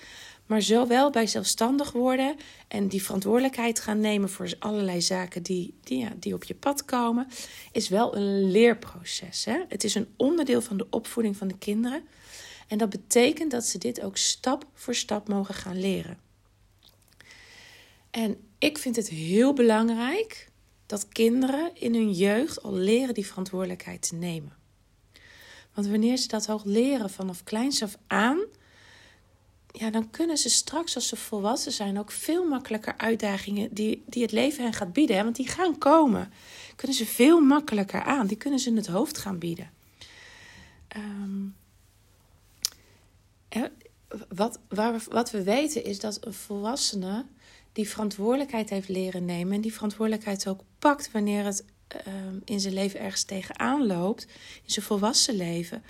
Maar 0.47 0.63
zowel 0.63 1.11
bij 1.11 1.27
zelfstandig 1.27 1.93
worden 1.93 2.37
en 2.69 2.89
die 2.89 3.03
verantwoordelijkheid 3.03 3.81
gaan 3.81 4.01
nemen 4.01 4.31
voor 4.31 4.53
allerlei 4.59 5.01
zaken 5.01 5.43
die, 5.43 5.75
die, 5.83 5.99
ja, 5.99 6.13
die 6.17 6.35
op 6.35 6.45
je 6.45 6.55
pad 6.55 6.85
komen, 6.85 7.29
is 7.73 7.89
wel 7.89 8.17
een 8.17 8.51
leerproces. 8.51 9.45
Hè? 9.45 9.59
Het 9.69 9.85
is 9.85 9.95
een 9.95 10.09
onderdeel 10.17 10.61
van 10.61 10.77
de 10.77 10.87
opvoeding 10.91 11.37
van 11.37 11.49
de 11.49 11.59
kinderen. 11.59 12.03
En 12.69 12.79
dat 12.79 12.91
betekent 12.91 13.51
dat 13.51 13.65
ze 13.65 13.79
dit 13.79 14.01
ook 14.01 14.17
stap 14.17 14.67
voor 14.75 14.95
stap 14.95 15.29
mogen 15.29 15.55
gaan 15.55 15.81
leren. 15.81 16.19
En 18.11 18.37
ik 18.59 18.79
vind 18.79 18.97
het 18.97 19.09
heel 19.09 19.53
belangrijk 19.53 20.48
dat 20.89 21.09
kinderen 21.09 21.71
in 21.75 21.95
hun 21.95 22.13
jeugd 22.13 22.63
al 22.63 22.73
leren 22.73 23.15
die 23.15 23.27
verantwoordelijkheid 23.27 24.09
te 24.09 24.15
nemen. 24.15 24.53
Want 25.75 25.87
wanneer 25.87 26.17
ze 26.17 26.29
dat 26.29 26.51
ook 26.51 26.65
leren 26.65 27.11
vanaf 27.11 27.45
kleins 27.45 27.83
af 27.83 27.99
aan, 28.07 28.39
ja, 29.73 29.91
dan 29.91 30.11
kunnen 30.11 30.39
ze 30.39 30.51
straks 30.51 30.95
als 30.95 31.09
ze 31.09 31.17
volwassen 31.17 31.73
zijn 31.73 31.99
ook 31.99 32.11
veel 32.11 32.45
makkelijker 32.45 32.95
uitdagingen 32.97 33.75
die, 33.75 34.03
die 34.07 34.23
het 34.23 34.33
leven 34.33 34.63
hen 34.63 34.73
gaat 34.73 34.93
bieden. 34.93 35.25
Want 35.25 35.37
die 35.37 35.49
gaan 35.49 35.79
komen. 35.79 36.33
Kunnen 36.77 36.97
ze 36.97 37.07
veel 37.07 37.41
makkelijker 37.41 38.03
aan. 38.03 38.27
Die 38.27 38.37
kunnen 38.37 38.59
ze 38.59 38.69
in 38.69 38.77
het 38.77 38.87
hoofd 38.87 39.19
gaan 39.19 39.39
bieden. 39.39 39.71
Um, 40.97 41.57
wat, 44.29 44.59
waar 44.69 45.03
wat 45.09 45.31
we 45.31 45.43
weten 45.43 45.85
is 45.85 46.01
dat 46.01 46.27
een 46.27 46.35
volwassene 46.35 47.25
die 47.79 47.89
verantwoordelijkheid 47.89 48.71
heeft 48.71 48.89
leren 48.89 49.25
nemen 49.25 49.55
en 49.55 49.61
die 49.61 49.73
verantwoordelijkheid 49.73 50.49
ook 50.49 50.61
pakt 50.79 51.11
wanneer 51.13 51.45
het 51.45 51.65
ehm, 51.89 52.39
in 52.45 52.61
zijn 52.61 52.75
leven 52.75 53.01
ergens 53.01 53.25
tegenaan 53.25 53.87
loopt, 53.87 54.23
in 54.65 54.71
zijn 54.71 54.85
volwassen 54.85 55.35
leven, 55.35 55.85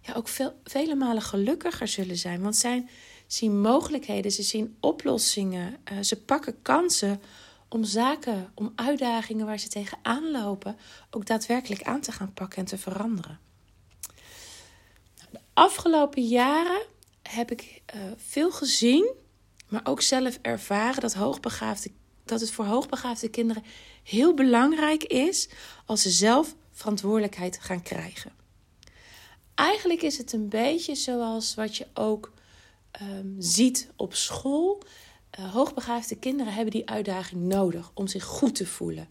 ja, 0.00 0.14
ook 0.14 0.28
veel, 0.28 0.60
vele 0.64 0.94
malen 0.94 1.22
gelukkiger 1.22 1.88
zullen 1.88 2.16
zijn. 2.16 2.40
Want 2.40 2.56
zij 2.56 2.86
zien 3.26 3.60
mogelijkheden, 3.60 4.30
ze 4.30 4.42
zien 4.42 4.76
oplossingen, 4.80 5.76
uh, 5.92 5.98
ze 6.00 6.16
pakken 6.22 6.62
kansen 6.62 7.20
om 7.68 7.84
zaken, 7.84 8.50
om 8.54 8.72
uitdagingen 8.74 9.46
waar 9.46 9.58
ze 9.58 9.68
tegenaan 9.68 10.30
lopen, 10.30 10.76
ook 11.10 11.26
daadwerkelijk 11.26 11.82
aan 11.82 12.00
te 12.00 12.12
gaan 12.12 12.32
pakken 12.32 12.58
en 12.58 12.64
te 12.64 12.78
veranderen. 12.78 13.38
De 15.30 15.40
afgelopen 15.52 16.22
jaren 16.22 16.82
heb 17.22 17.50
ik 17.50 17.82
uh, 17.94 18.02
veel 18.16 18.50
gezien, 18.50 19.22
maar 19.74 19.92
ook 19.92 20.02
zelf 20.02 20.38
ervaren 20.42 21.00
dat, 21.00 21.14
hoogbegaafde, 21.14 21.90
dat 22.24 22.40
het 22.40 22.50
voor 22.50 22.64
hoogbegaafde 22.64 23.28
kinderen 23.28 23.62
heel 24.02 24.34
belangrijk 24.34 25.04
is 25.04 25.48
als 25.86 26.02
ze 26.02 26.10
zelf 26.10 26.54
verantwoordelijkheid 26.72 27.58
gaan 27.60 27.82
krijgen. 27.82 28.32
Eigenlijk 29.54 30.02
is 30.02 30.18
het 30.18 30.32
een 30.32 30.48
beetje 30.48 30.94
zoals 30.94 31.54
wat 31.54 31.76
je 31.76 31.86
ook 31.94 32.32
um, 33.02 33.36
ziet 33.38 33.88
op 33.96 34.14
school. 34.14 34.82
Uh, 35.38 35.52
hoogbegaafde 35.52 36.16
kinderen 36.16 36.52
hebben 36.52 36.72
die 36.72 36.88
uitdaging 36.88 37.42
nodig 37.42 37.90
om 37.94 38.06
zich 38.06 38.24
goed 38.24 38.54
te 38.54 38.66
voelen. 38.66 39.08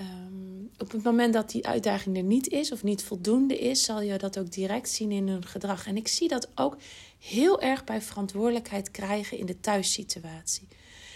Um, 0.00 0.70
op 0.78 0.92
het 0.92 1.02
moment 1.02 1.32
dat 1.32 1.50
die 1.50 1.66
uitdaging 1.66 2.16
er 2.16 2.22
niet 2.22 2.48
is 2.48 2.72
of 2.72 2.82
niet 2.82 3.04
voldoende 3.04 3.58
is, 3.58 3.82
zal 3.82 4.00
je 4.00 4.18
dat 4.18 4.38
ook 4.38 4.52
direct 4.52 4.90
zien 4.90 5.12
in 5.12 5.28
hun 5.28 5.46
gedrag. 5.46 5.86
En 5.86 5.96
ik 5.96 6.08
zie 6.08 6.28
dat 6.28 6.48
ook 6.54 6.76
heel 7.18 7.60
erg 7.60 7.84
bij 7.84 8.02
verantwoordelijkheid 8.02 8.90
krijgen 8.90 9.38
in 9.38 9.46
de 9.46 9.60
thuissituatie. 9.60 10.68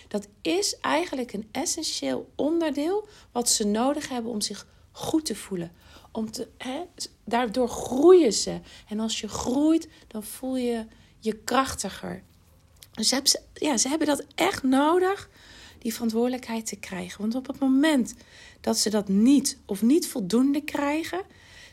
Dat 0.08 0.28
is 0.42 0.76
eigenlijk 0.80 1.32
een 1.32 1.48
essentieel 1.52 2.30
onderdeel 2.36 3.08
wat 3.32 3.48
ze 3.48 3.66
nodig 3.66 4.08
hebben 4.08 4.30
om 4.30 4.40
zich 4.40 4.66
goed 4.90 5.24
te 5.24 5.34
voelen. 5.34 5.72
Om 6.12 6.30
te, 6.30 6.48
hè, 6.58 6.82
daardoor 7.24 7.68
groeien 7.68 8.32
ze. 8.32 8.60
En 8.88 9.00
als 9.00 9.20
je 9.20 9.28
groeit, 9.28 9.88
dan 10.06 10.22
voel 10.22 10.56
je 10.56 10.86
je 11.18 11.32
krachtiger. 11.32 12.22
Dus 12.92 13.08
ze 13.08 13.40
ja, 13.54 13.76
ze 13.76 13.88
hebben 13.88 14.06
dat 14.06 14.24
echt 14.34 14.62
nodig, 14.62 15.30
die 15.82 15.92
verantwoordelijkheid 15.92 16.66
te 16.66 16.76
krijgen. 16.76 17.20
Want 17.20 17.34
op 17.34 17.46
het 17.46 17.58
moment 17.58 18.14
dat 18.60 18.78
ze 18.78 18.90
dat 18.90 19.08
niet 19.08 19.58
of 19.66 19.82
niet 19.82 20.08
voldoende 20.08 20.60
krijgen, 20.60 21.22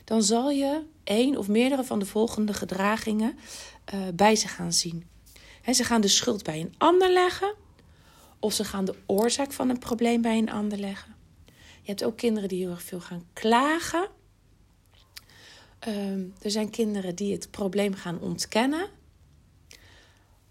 dan 0.04 0.22
zal 0.22 0.50
je 0.50 0.82
één 1.04 1.36
of 1.36 1.48
meerdere 1.48 1.84
van 1.84 1.98
de 1.98 2.06
volgende 2.06 2.54
gedragingen 2.54 3.38
uh, 3.94 4.00
bij 4.14 4.36
ze 4.36 4.48
gaan 4.48 4.72
zien. 4.72 5.08
Ze 5.72 5.84
gaan 5.84 6.00
de 6.00 6.08
schuld 6.08 6.42
bij 6.42 6.60
een 6.60 6.74
ander 6.78 7.12
leggen, 7.12 7.54
of 8.38 8.52
ze 8.52 8.64
gaan 8.64 8.84
de 8.84 8.94
oorzaak 9.06 9.52
van 9.52 9.68
een 9.68 9.78
probleem 9.78 10.22
bij 10.22 10.38
een 10.38 10.50
ander 10.50 10.78
leggen. 10.78 11.14
Je 11.82 11.86
hebt 11.86 12.04
ook 12.04 12.16
kinderen 12.16 12.48
die 12.48 12.58
heel 12.58 12.70
erg 12.70 12.82
veel 12.82 13.00
gaan 13.00 13.24
klagen. 13.32 14.08
Um, 15.88 16.34
er 16.42 16.50
zijn 16.50 16.70
kinderen 16.70 17.14
die 17.14 17.32
het 17.32 17.50
probleem 17.50 17.94
gaan 17.94 18.20
ontkennen. 18.20 18.88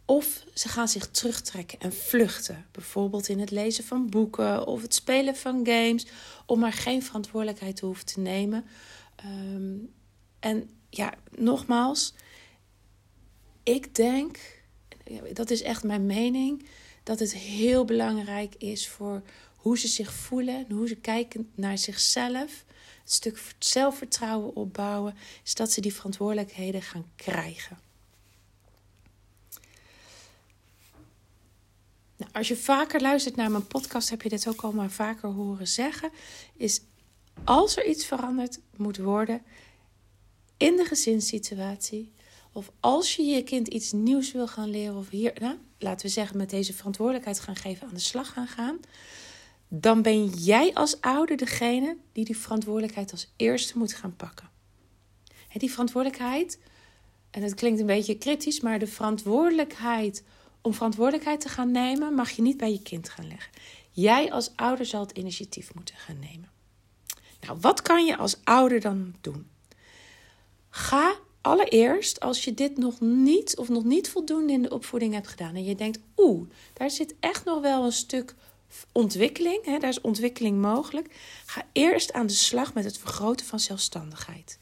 Of 0.09 0.43
ze 0.53 0.69
gaan 0.69 0.87
zich 0.87 1.07
terugtrekken 1.07 1.79
en 1.79 1.93
vluchten. 1.93 2.65
Bijvoorbeeld 2.71 3.27
in 3.27 3.39
het 3.39 3.51
lezen 3.51 3.83
van 3.83 4.09
boeken 4.09 4.67
of 4.67 4.81
het 4.81 4.93
spelen 4.93 5.35
van 5.35 5.65
games. 5.65 6.05
Om 6.45 6.59
maar 6.59 6.73
geen 6.73 7.03
verantwoordelijkheid 7.03 7.75
te 7.75 7.85
hoeven 7.85 8.05
te 8.05 8.19
nemen. 8.19 8.65
Um, 9.25 9.93
en 10.39 10.69
ja, 10.89 11.13
nogmaals, 11.37 12.13
ik 13.63 13.95
denk, 13.95 14.37
dat 15.33 15.49
is 15.49 15.61
echt 15.61 15.83
mijn 15.83 16.05
mening, 16.05 16.65
dat 17.03 17.19
het 17.19 17.33
heel 17.33 17.85
belangrijk 17.85 18.55
is 18.55 18.87
voor 18.87 19.21
hoe 19.55 19.77
ze 19.77 19.87
zich 19.87 20.13
voelen 20.13 20.55
en 20.55 20.75
hoe 20.75 20.87
ze 20.87 20.95
kijken 20.95 21.51
naar 21.55 21.77
zichzelf. 21.77 22.65
Het 23.01 23.11
stuk 23.11 23.41
zelfvertrouwen 23.59 24.55
opbouwen, 24.55 25.15
is 25.43 25.55
dat 25.55 25.71
ze 25.71 25.81
die 25.81 25.93
verantwoordelijkheden 25.93 26.81
gaan 26.81 27.11
krijgen. 27.15 27.88
Nou, 32.19 32.31
als 32.33 32.47
je 32.47 32.55
vaker 32.55 33.01
luistert 33.01 33.35
naar 33.35 33.51
mijn 33.51 33.67
podcast, 33.67 34.09
heb 34.09 34.21
je 34.21 34.29
dit 34.29 34.47
ook 34.47 34.61
al 34.61 34.71
maar 34.71 34.89
vaker 34.89 35.29
horen 35.29 35.67
zeggen. 35.67 36.11
Is 36.55 36.81
als 37.43 37.77
er 37.77 37.85
iets 37.85 38.05
veranderd 38.05 38.59
moet 38.75 38.97
worden 38.97 39.41
in 40.57 40.75
de 40.75 40.85
gezinssituatie, 40.85 42.13
of 42.53 42.71
als 42.79 43.15
je 43.15 43.23
je 43.23 43.43
kind 43.43 43.67
iets 43.67 43.91
nieuws 43.91 44.31
wil 44.31 44.47
gaan 44.47 44.69
leren, 44.69 44.97
of 44.97 45.09
hier, 45.09 45.33
nou, 45.39 45.57
laten 45.77 46.05
we 46.05 46.11
zeggen, 46.11 46.37
met 46.37 46.49
deze 46.49 46.73
verantwoordelijkheid 46.73 47.39
gaan 47.39 47.55
geven, 47.55 47.87
aan 47.87 47.93
de 47.93 47.99
slag 47.99 48.33
gaan 48.33 48.47
gaan, 48.47 48.79
dan 49.67 50.01
ben 50.01 50.27
jij 50.27 50.73
als 50.73 51.01
ouder 51.01 51.37
degene 51.37 51.97
die 52.11 52.25
die 52.25 52.37
verantwoordelijkheid 52.37 53.11
als 53.11 53.33
eerste 53.35 53.77
moet 53.77 53.93
gaan 53.93 54.15
pakken. 54.15 54.49
Die 55.53 55.71
verantwoordelijkheid, 55.71 56.59
en 57.31 57.41
het 57.41 57.53
klinkt 57.53 57.79
een 57.79 57.85
beetje 57.85 58.17
kritisch, 58.17 58.59
maar 58.59 58.79
de 58.79 58.87
verantwoordelijkheid 58.87 60.23
om 60.61 60.73
verantwoordelijkheid 60.73 61.41
te 61.41 61.49
gaan 61.49 61.71
nemen, 61.71 62.13
mag 62.13 62.29
je 62.29 62.41
niet 62.41 62.57
bij 62.57 62.71
je 62.71 62.81
kind 62.81 63.09
gaan 63.09 63.27
leggen. 63.27 63.51
Jij 63.91 64.31
als 64.31 64.51
ouder 64.55 64.85
zal 64.85 65.01
het 65.01 65.17
initiatief 65.17 65.73
moeten 65.73 65.95
gaan 65.95 66.19
nemen. 66.19 66.49
Nou, 67.41 67.57
wat 67.61 67.81
kan 67.81 68.05
je 68.05 68.17
als 68.17 68.37
ouder 68.43 68.79
dan 68.79 69.15
doen? 69.21 69.49
Ga 70.69 71.15
allereerst, 71.41 72.19
als 72.19 72.43
je 72.43 72.53
dit 72.53 72.77
nog 72.77 72.99
niet 72.99 73.57
of 73.57 73.69
nog 73.69 73.83
niet 73.83 74.09
voldoende 74.09 74.53
in 74.53 74.61
de 74.61 74.73
opvoeding 74.73 75.13
hebt 75.13 75.27
gedaan 75.27 75.55
en 75.55 75.63
je 75.63 75.75
denkt, 75.75 75.99
oeh, 76.17 76.49
daar 76.73 76.91
zit 76.91 77.15
echt 77.19 77.45
nog 77.45 77.61
wel 77.61 77.85
een 77.85 77.91
stuk 77.91 78.35
ontwikkeling, 78.91 79.65
hè, 79.65 79.77
daar 79.77 79.89
is 79.89 80.01
ontwikkeling 80.01 80.61
mogelijk, 80.61 81.15
ga 81.45 81.65
eerst 81.71 82.13
aan 82.13 82.27
de 82.27 82.33
slag 82.33 82.73
met 82.73 82.83
het 82.83 82.97
vergroten 82.97 83.45
van 83.45 83.59
zelfstandigheid. 83.59 84.59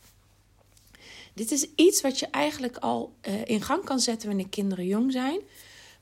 Dit 1.34 1.52
is 1.52 1.68
iets 1.76 2.02
wat 2.02 2.20
je 2.20 2.28
eigenlijk 2.28 2.78
al 2.78 3.14
uh, 3.28 3.46
in 3.46 3.62
gang 3.62 3.84
kan 3.84 4.00
zetten 4.00 4.28
wanneer 4.28 4.50
kinderen 4.50 4.86
jong 4.86 5.12
zijn. 5.12 5.40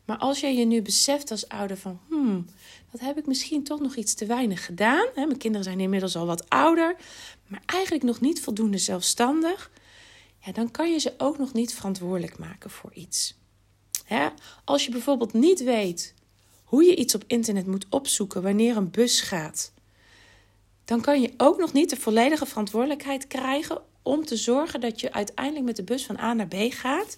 Maar 0.05 0.17
als 0.17 0.39
jij 0.39 0.55
je 0.55 0.65
nu 0.65 0.81
beseft 0.81 1.31
als 1.31 1.49
ouder 1.49 1.77
van, 1.77 1.99
hmm, 2.09 2.45
dat 2.91 3.01
heb 3.01 3.17
ik 3.17 3.25
misschien 3.25 3.63
toch 3.63 3.79
nog 3.79 3.95
iets 3.95 4.13
te 4.13 4.25
weinig 4.25 4.65
gedaan. 4.65 5.07
Hè? 5.15 5.25
Mijn 5.25 5.37
kinderen 5.37 5.65
zijn 5.65 5.79
inmiddels 5.79 6.15
al 6.15 6.25
wat 6.25 6.49
ouder, 6.49 6.95
maar 7.47 7.61
eigenlijk 7.65 8.03
nog 8.03 8.21
niet 8.21 8.41
voldoende 8.41 8.77
zelfstandig. 8.77 9.71
Ja, 10.39 10.51
dan 10.51 10.71
kan 10.71 10.91
je 10.91 10.99
ze 10.99 11.13
ook 11.17 11.37
nog 11.37 11.53
niet 11.53 11.73
verantwoordelijk 11.73 12.37
maken 12.37 12.69
voor 12.69 12.93
iets. 12.93 13.35
Als 14.63 14.85
je 14.85 14.91
bijvoorbeeld 14.91 15.33
niet 15.33 15.63
weet 15.63 16.13
hoe 16.63 16.83
je 16.83 16.95
iets 16.95 17.15
op 17.15 17.23
internet 17.27 17.67
moet 17.67 17.85
opzoeken 17.89 18.41
wanneer 18.41 18.77
een 18.77 18.91
bus 18.91 19.21
gaat, 19.21 19.71
dan 20.85 21.01
kan 21.01 21.21
je 21.21 21.33
ook 21.37 21.57
nog 21.57 21.73
niet 21.73 21.89
de 21.89 21.95
volledige 21.95 22.45
verantwoordelijkheid 22.45 23.27
krijgen 23.27 23.81
om 24.01 24.25
te 24.25 24.35
zorgen 24.35 24.81
dat 24.81 24.99
je 24.99 25.13
uiteindelijk 25.13 25.65
met 25.65 25.75
de 25.75 25.83
bus 25.83 26.05
van 26.05 26.19
A 26.19 26.33
naar 26.33 26.47
B 26.47 26.55
gaat 26.69 27.17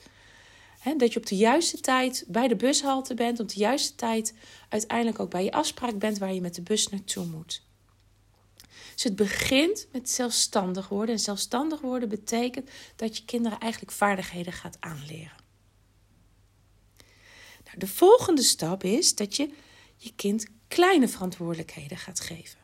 dat 0.97 1.13
je 1.13 1.19
op 1.19 1.25
de 1.25 1.35
juiste 1.35 1.79
tijd 1.79 2.23
bij 2.27 2.47
de 2.47 2.55
bushalte 2.55 3.13
bent, 3.13 3.39
op 3.39 3.49
de 3.49 3.59
juiste 3.59 3.95
tijd 3.95 4.33
uiteindelijk 4.69 5.19
ook 5.19 5.29
bij 5.29 5.43
je 5.43 5.51
afspraak 5.51 5.97
bent 5.99 6.17
waar 6.17 6.33
je 6.33 6.41
met 6.41 6.55
de 6.55 6.61
bus 6.61 6.87
naartoe 6.87 7.25
moet. 7.25 7.65
Dus 8.93 9.03
het 9.03 9.15
begint 9.15 9.87
met 9.91 10.09
zelfstandig 10.09 10.87
worden. 10.87 11.15
En 11.15 11.21
zelfstandig 11.21 11.81
worden 11.81 12.09
betekent 12.09 12.69
dat 12.95 13.17
je 13.17 13.25
kinderen 13.25 13.59
eigenlijk 13.59 13.91
vaardigheden 13.91 14.53
gaat 14.53 14.77
aanleren. 14.79 15.35
Nou, 17.65 17.77
de 17.77 17.87
volgende 17.87 18.41
stap 18.41 18.83
is 18.83 19.15
dat 19.15 19.35
je 19.35 19.49
je 19.95 20.11
kind 20.15 20.47
kleine 20.67 21.07
verantwoordelijkheden 21.07 21.97
gaat 21.97 22.19
geven. 22.19 22.59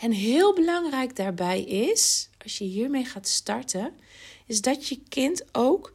En 0.00 0.12
heel 0.12 0.54
belangrijk 0.54 1.16
daarbij 1.16 1.62
is, 1.62 2.28
als 2.38 2.58
je 2.58 2.64
hiermee 2.64 3.04
gaat 3.04 3.28
starten, 3.28 3.94
is 4.46 4.60
dat 4.60 4.88
je 4.88 5.02
kind 5.08 5.44
ook 5.52 5.92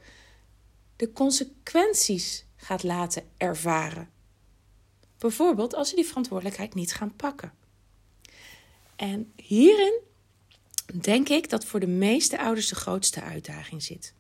de 0.96 1.12
consequenties 1.12 2.46
gaat 2.56 2.84
laten 2.84 3.24
ervaren. 3.38 4.10
Bijvoorbeeld 5.18 5.76
als 5.76 5.90
ze 5.90 5.96
die 5.96 6.06
verantwoordelijkheid 6.06 6.74
niet 6.74 6.94
gaan 6.94 7.16
pakken. 7.16 7.54
En 8.96 9.34
hierin 9.36 10.00
denk 11.02 11.30
ik 11.30 11.50
dat 11.50 11.66
voor 11.66 11.80
de 11.80 11.88
meeste 11.88 12.40
ouders 12.40 12.68
de 12.68 12.76
grootste 12.76 13.22
uitdaging 13.22 13.84
zit. 13.84 14.14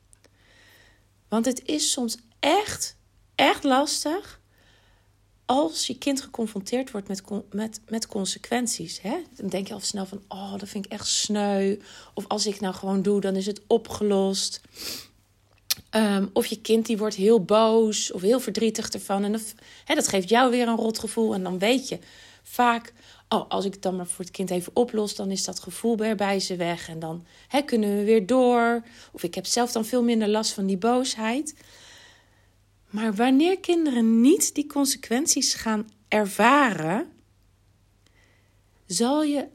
Want 1.27 1.45
het 1.45 1.65
is 1.65 1.91
soms 1.91 2.17
echt, 2.39 2.97
echt 3.35 3.63
lastig 3.63 4.39
als 5.45 5.87
je 5.87 5.97
kind 5.97 6.21
geconfronteerd 6.21 6.91
wordt 6.91 7.07
met, 7.07 7.21
met, 7.51 7.81
met 7.87 8.07
consequenties. 8.07 9.01
Hè? 9.01 9.17
Dan 9.35 9.49
denk 9.49 9.67
je 9.67 9.73
al 9.73 9.79
snel 9.79 10.05
van, 10.05 10.23
oh, 10.27 10.57
dat 10.57 10.69
vind 10.69 10.85
ik 10.85 10.91
echt 10.91 11.07
sneu. 11.07 11.77
Of 12.13 12.27
als 12.27 12.45
ik 12.45 12.59
nou 12.59 12.73
gewoon 12.73 13.01
doe, 13.01 13.21
dan 13.21 13.35
is 13.35 13.45
het 13.45 13.61
opgelost. 13.67 14.61
Um, 15.91 16.29
of 16.33 16.45
je 16.45 16.61
kind 16.61 16.85
die 16.85 16.97
wordt 16.97 17.15
heel 17.15 17.43
boos 17.43 18.11
of 18.11 18.21
heel 18.21 18.39
verdrietig 18.39 18.89
ervan. 18.89 19.23
En 19.23 19.31
dat, 19.31 19.53
dat 19.85 20.07
geeft 20.07 20.29
jou 20.29 20.51
weer 20.51 20.67
een 20.67 20.75
rotgevoel. 20.75 21.33
En 21.33 21.43
dan 21.43 21.59
weet 21.59 21.87
je 21.87 21.99
vaak, 22.43 22.93
oh, 23.29 23.49
als 23.49 23.65
ik 23.65 23.73
het 23.73 23.81
dan 23.81 23.95
maar 23.95 24.07
voor 24.07 24.25
het 24.25 24.33
kind 24.33 24.49
even 24.49 24.75
oplos, 24.75 25.15
dan 25.15 25.31
is 25.31 25.43
dat 25.43 25.59
gevoel 25.59 25.97
weer 25.97 26.15
bij 26.15 26.39
ze 26.39 26.55
weg. 26.55 26.89
En 26.89 26.99
dan 26.99 27.25
kunnen 27.65 27.97
we 27.97 28.03
weer 28.03 28.25
door. 28.25 28.83
Of 29.11 29.23
ik 29.23 29.35
heb 29.35 29.45
zelf 29.45 29.71
dan 29.71 29.85
veel 29.85 30.03
minder 30.03 30.27
last 30.27 30.51
van 30.51 30.65
die 30.65 30.77
boosheid. 30.77 31.55
Maar 32.89 33.13
wanneer 33.13 33.59
kinderen 33.59 34.21
niet 34.21 34.55
die 34.55 34.67
consequenties 34.67 35.53
gaan 35.53 35.89
ervaren, 36.07 37.11
zal, 38.85 39.23
je, 39.23 39.47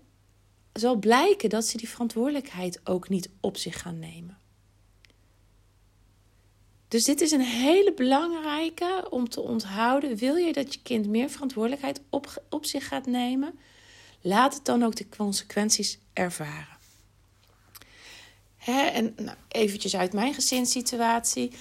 zal 0.72 0.96
blijken 0.96 1.48
dat 1.48 1.66
ze 1.66 1.76
die 1.76 1.88
verantwoordelijkheid 1.88 2.80
ook 2.84 3.08
niet 3.08 3.30
op 3.40 3.56
zich 3.56 3.80
gaan 3.80 3.98
nemen. 3.98 4.38
Dus 6.90 7.04
dit 7.04 7.20
is 7.20 7.30
een 7.30 7.40
hele 7.40 7.92
belangrijke 7.92 9.06
om 9.10 9.28
te 9.28 9.40
onthouden. 9.40 10.16
Wil 10.16 10.36
je 10.36 10.52
dat 10.52 10.74
je 10.74 10.80
kind 10.82 11.06
meer 11.06 11.30
verantwoordelijkheid 11.30 12.00
op, 12.08 12.42
op 12.48 12.64
zich 12.64 12.88
gaat 12.88 13.06
nemen? 13.06 13.58
Laat 14.20 14.54
het 14.54 14.64
dan 14.64 14.82
ook 14.82 14.96
de 14.96 15.08
consequenties 15.16 15.98
ervaren. 16.12 16.78
Hè, 18.56 18.82
en 18.82 19.14
nou, 19.16 19.36
eventjes 19.48 19.96
uit 19.96 20.12
mijn 20.12 20.34
gezinssituatie. 20.34 21.52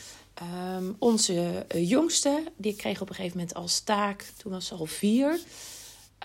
Um, 0.76 0.96
onze 1.00 1.66
uh, 1.76 1.90
jongste, 1.90 2.44
die 2.58 2.76
kreeg 2.76 3.02
op 3.02 3.10
een 3.10 3.16
gegeven 3.16 3.38
moment 3.38 3.56
als 3.56 3.80
taak, 3.80 4.26
toen 4.38 4.52
was 4.52 4.68
ze 4.68 4.74
al 4.74 4.86
vier, 4.86 5.40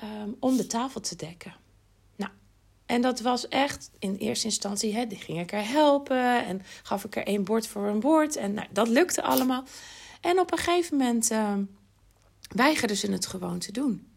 um, 0.02 0.36
om 0.40 0.56
de 0.56 0.66
tafel 0.66 1.00
te 1.00 1.16
dekken. 1.16 1.54
En 2.86 3.00
dat 3.00 3.20
was 3.20 3.48
echt 3.48 3.90
in 3.98 4.16
eerste 4.16 4.46
instantie, 4.46 4.94
hè, 4.94 5.06
die 5.06 5.18
ging 5.18 5.40
ik 5.40 5.50
haar 5.50 5.68
helpen 5.68 6.44
en 6.44 6.62
gaf 6.82 7.04
ik 7.04 7.16
er 7.16 7.26
één 7.26 7.44
bord 7.44 7.66
voor 7.66 7.86
een 7.86 8.00
bord. 8.00 8.36
En 8.36 8.54
nou, 8.54 8.68
dat 8.72 8.88
lukte 8.88 9.22
allemaal. 9.22 9.64
En 10.20 10.38
op 10.38 10.52
een 10.52 10.58
gegeven 10.58 10.96
moment 10.96 11.30
uh, 11.30 11.54
weigerde 12.48 12.96
ze 12.96 13.10
het 13.10 13.26
gewoon 13.26 13.58
te 13.58 13.72
doen. 13.72 14.08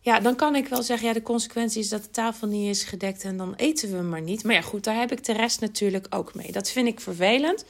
Ja, 0.00 0.20
dan 0.20 0.36
kan 0.36 0.56
ik 0.56 0.68
wel 0.68 0.82
zeggen, 0.82 1.06
ja, 1.06 1.12
de 1.12 1.22
consequentie 1.22 1.80
is 1.80 1.88
dat 1.88 2.02
de 2.02 2.10
tafel 2.10 2.46
niet 2.46 2.68
is 2.68 2.84
gedekt 2.84 3.24
en 3.24 3.36
dan 3.36 3.54
eten 3.54 3.96
we 3.96 4.02
maar 4.02 4.22
niet. 4.22 4.44
Maar 4.44 4.54
ja, 4.54 4.60
goed, 4.60 4.84
daar 4.84 4.96
heb 4.98 5.12
ik 5.12 5.24
de 5.24 5.32
rest 5.32 5.60
natuurlijk 5.60 6.06
ook 6.10 6.34
mee. 6.34 6.52
Dat 6.52 6.70
vind 6.70 6.88
ik 6.88 7.00
vervelend. 7.00 7.64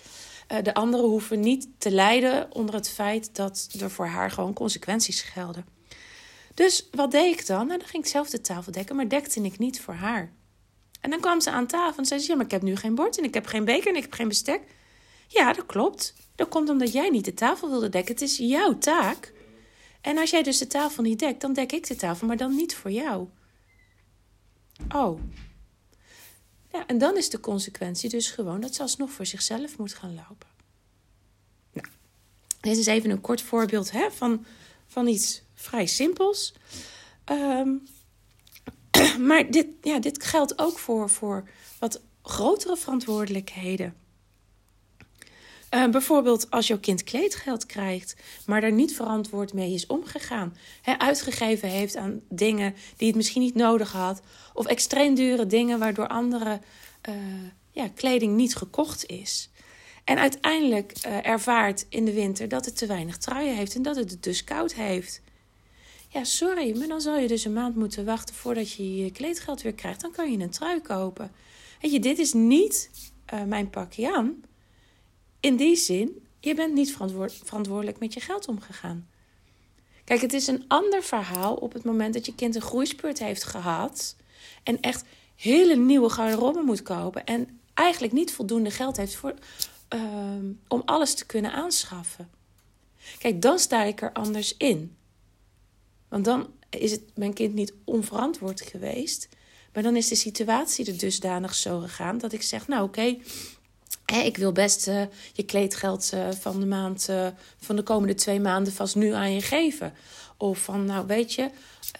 Uh, 0.52 0.62
de 0.62 0.74
anderen 0.74 1.06
hoeven 1.06 1.40
niet 1.40 1.68
te 1.78 1.90
lijden 1.90 2.54
onder 2.54 2.74
het 2.74 2.88
feit 2.88 3.34
dat 3.34 3.68
er 3.80 3.90
voor 3.90 4.06
haar 4.06 4.30
gewoon 4.30 4.52
consequenties 4.52 5.20
gelden. 5.20 5.64
Dus 6.54 6.88
wat 6.90 7.10
deed 7.10 7.38
ik 7.38 7.46
dan? 7.46 7.66
Nou, 7.66 7.78
dan 7.78 7.88
ging 7.88 8.04
ik 8.04 8.10
zelf 8.10 8.30
de 8.30 8.40
tafel 8.40 8.72
dekken, 8.72 8.96
maar 8.96 9.08
dekte 9.08 9.42
ik 9.42 9.58
niet 9.58 9.80
voor 9.80 9.94
haar. 9.94 10.32
En 11.00 11.10
dan 11.10 11.20
kwam 11.20 11.40
ze 11.40 11.50
aan 11.50 11.66
tafel 11.66 11.98
en 11.98 12.06
zei 12.06 12.20
ze: 12.20 12.28
Ja, 12.28 12.36
maar 12.36 12.44
ik 12.44 12.50
heb 12.50 12.62
nu 12.62 12.76
geen 12.76 12.94
bord 12.94 13.18
en 13.18 13.24
ik 13.24 13.34
heb 13.34 13.46
geen 13.46 13.64
beker 13.64 13.88
en 13.88 13.96
ik 13.96 14.02
heb 14.02 14.12
geen 14.12 14.28
bestek. 14.28 14.60
Ja, 15.28 15.52
dat 15.52 15.66
klopt. 15.66 16.14
Dat 16.34 16.48
komt 16.48 16.68
omdat 16.68 16.92
jij 16.92 17.08
niet 17.08 17.24
de 17.24 17.34
tafel 17.34 17.68
wilde 17.70 17.88
dekken. 17.88 18.12
Het 18.12 18.22
is 18.22 18.36
jouw 18.36 18.78
taak. 18.78 19.32
En 20.00 20.18
als 20.18 20.30
jij 20.30 20.42
dus 20.42 20.58
de 20.58 20.66
tafel 20.66 21.02
niet 21.02 21.18
dekt, 21.18 21.40
dan 21.40 21.52
dek 21.52 21.72
ik 21.72 21.86
de 21.86 21.96
tafel, 21.96 22.26
maar 22.26 22.36
dan 22.36 22.54
niet 22.54 22.74
voor 22.74 22.90
jou. 22.90 23.28
Oh. 24.94 25.20
Ja, 26.72 26.86
en 26.86 26.98
dan 26.98 27.16
is 27.16 27.30
de 27.30 27.40
consequentie 27.40 28.10
dus 28.10 28.30
gewoon 28.30 28.60
dat 28.60 28.74
ze 28.74 28.82
alsnog 28.82 29.10
voor 29.10 29.26
zichzelf 29.26 29.78
moet 29.78 29.94
gaan 29.94 30.14
lopen. 30.14 30.48
Nou, 31.72 31.86
dit 32.60 32.76
is 32.76 32.86
even 32.86 33.10
een 33.10 33.20
kort 33.20 33.42
voorbeeld 33.42 33.90
hè, 33.90 34.10
van, 34.10 34.44
van 34.86 35.06
iets 35.06 35.41
vrij 35.62 35.86
simpels. 35.86 36.54
Um, 37.30 37.82
maar 39.28 39.50
dit, 39.50 39.66
ja, 39.82 39.98
dit 39.98 40.24
geldt 40.24 40.58
ook 40.58 40.78
voor, 40.78 41.10
voor 41.10 41.48
wat 41.78 42.00
grotere 42.22 42.76
verantwoordelijkheden. 42.76 43.94
Uh, 45.74 45.88
bijvoorbeeld 45.88 46.50
als 46.50 46.66
jouw 46.66 46.78
kind 46.78 47.04
kleedgeld 47.04 47.66
krijgt, 47.66 48.16
maar 48.46 48.60
daar 48.60 48.72
niet 48.72 48.96
verantwoord 48.96 49.52
mee 49.52 49.72
is 49.72 49.86
omgegaan. 49.86 50.56
Uitgegeven 50.98 51.68
heeft 51.68 51.96
aan 51.96 52.20
dingen 52.28 52.74
die 52.96 53.06
het 53.06 53.16
misschien 53.16 53.42
niet 53.42 53.54
nodig 53.54 53.92
had. 53.92 54.20
Of 54.54 54.66
extreem 54.66 55.14
dure 55.14 55.46
dingen 55.46 55.78
waardoor 55.78 56.08
andere 56.08 56.60
uh, 57.08 57.14
ja, 57.70 57.88
kleding 57.94 58.36
niet 58.36 58.56
gekocht 58.56 59.06
is. 59.06 59.50
En 60.04 60.18
uiteindelijk 60.18 60.92
uh, 61.06 61.26
ervaart 61.26 61.86
in 61.88 62.04
de 62.04 62.12
winter 62.12 62.48
dat 62.48 62.64
het 62.64 62.76
te 62.76 62.86
weinig 62.86 63.16
truien 63.16 63.56
heeft 63.56 63.74
en 63.74 63.82
dat 63.82 63.96
het 63.96 64.22
dus 64.22 64.44
koud 64.44 64.74
heeft. 64.74 65.20
Ja, 66.12 66.24
sorry, 66.24 66.78
maar 66.78 66.88
dan 66.88 67.00
zal 67.00 67.16
je 67.16 67.28
dus 67.28 67.44
een 67.44 67.52
maand 67.52 67.76
moeten 67.76 68.04
wachten 68.04 68.34
voordat 68.34 68.72
je 68.72 68.96
je 68.96 69.10
kleedgeld 69.10 69.62
weer 69.62 69.74
krijgt. 69.74 70.00
Dan 70.00 70.12
kan 70.12 70.32
je 70.32 70.38
een 70.38 70.50
trui 70.50 70.80
kopen. 70.80 71.32
Weet 71.80 71.92
je, 71.92 72.00
dit 72.00 72.18
is 72.18 72.32
niet 72.32 72.90
mijn 73.46 73.70
pakje 73.70 74.14
aan 74.14 74.42
in 75.42 75.56
die 75.56 75.76
zin, 75.76 76.26
je 76.40 76.54
bent 76.54 76.74
niet 76.74 76.96
verantwoordelijk 77.44 77.98
met 77.98 78.14
je 78.14 78.20
geld 78.20 78.48
omgegaan. 78.48 79.08
Kijk, 80.04 80.20
het 80.20 80.32
is 80.32 80.46
een 80.46 80.64
ander 80.68 81.02
verhaal 81.02 81.54
op 81.54 81.72
het 81.72 81.84
moment 81.84 82.14
dat 82.14 82.26
je 82.26 82.34
kind 82.34 82.54
een 82.54 82.62
groeispurt 82.62 83.18
heeft 83.18 83.44
gehad 83.44 84.16
en 84.62 84.80
echt 84.80 85.04
hele 85.36 85.76
nieuwe 85.76 86.08
garderobe 86.08 86.60
moet 86.60 86.82
kopen 86.82 87.24
en 87.24 87.60
eigenlijk 87.74 88.12
niet 88.12 88.32
voldoende 88.32 88.70
geld 88.70 88.96
heeft 88.96 89.14
voor, 89.14 89.34
uh, 89.94 90.02
om 90.68 90.82
alles 90.84 91.14
te 91.14 91.26
kunnen 91.26 91.52
aanschaffen. 91.52 92.30
Kijk, 93.18 93.42
dan 93.42 93.58
sta 93.58 93.82
ik 93.82 94.02
er 94.02 94.12
anders 94.12 94.56
in. 94.56 94.96
Want 96.12 96.24
dan 96.24 96.46
is 96.70 96.90
het 96.90 97.02
mijn 97.14 97.32
kind 97.32 97.54
niet 97.54 97.72
onverantwoord 97.84 98.60
geweest. 98.60 99.28
Maar 99.72 99.82
dan 99.82 99.96
is 99.96 100.08
de 100.08 100.14
situatie 100.14 100.86
er 100.86 100.98
dusdanig 100.98 101.54
zo 101.54 101.78
gegaan 101.78 102.18
dat 102.18 102.32
ik 102.32 102.42
zeg: 102.42 102.68
Nou, 102.68 102.84
oké, 102.84 103.16
ik 104.24 104.36
wil 104.36 104.52
best 104.52 104.88
uh, 104.88 105.02
je 105.32 105.42
kleedgeld 105.42 106.10
uh, 106.14 106.30
van 106.30 106.60
de 106.60 106.66
maand, 106.66 107.06
uh, 107.10 107.26
van 107.60 107.76
de 107.76 107.82
komende 107.82 108.14
twee 108.14 108.40
maanden 108.40 108.72
vast 108.72 108.94
nu 108.94 109.12
aan 109.12 109.32
je 109.32 109.40
geven. 109.40 109.92
Of 110.36 110.58
van, 110.58 110.84
nou 110.84 111.06
weet 111.06 111.34
je, 111.34 111.50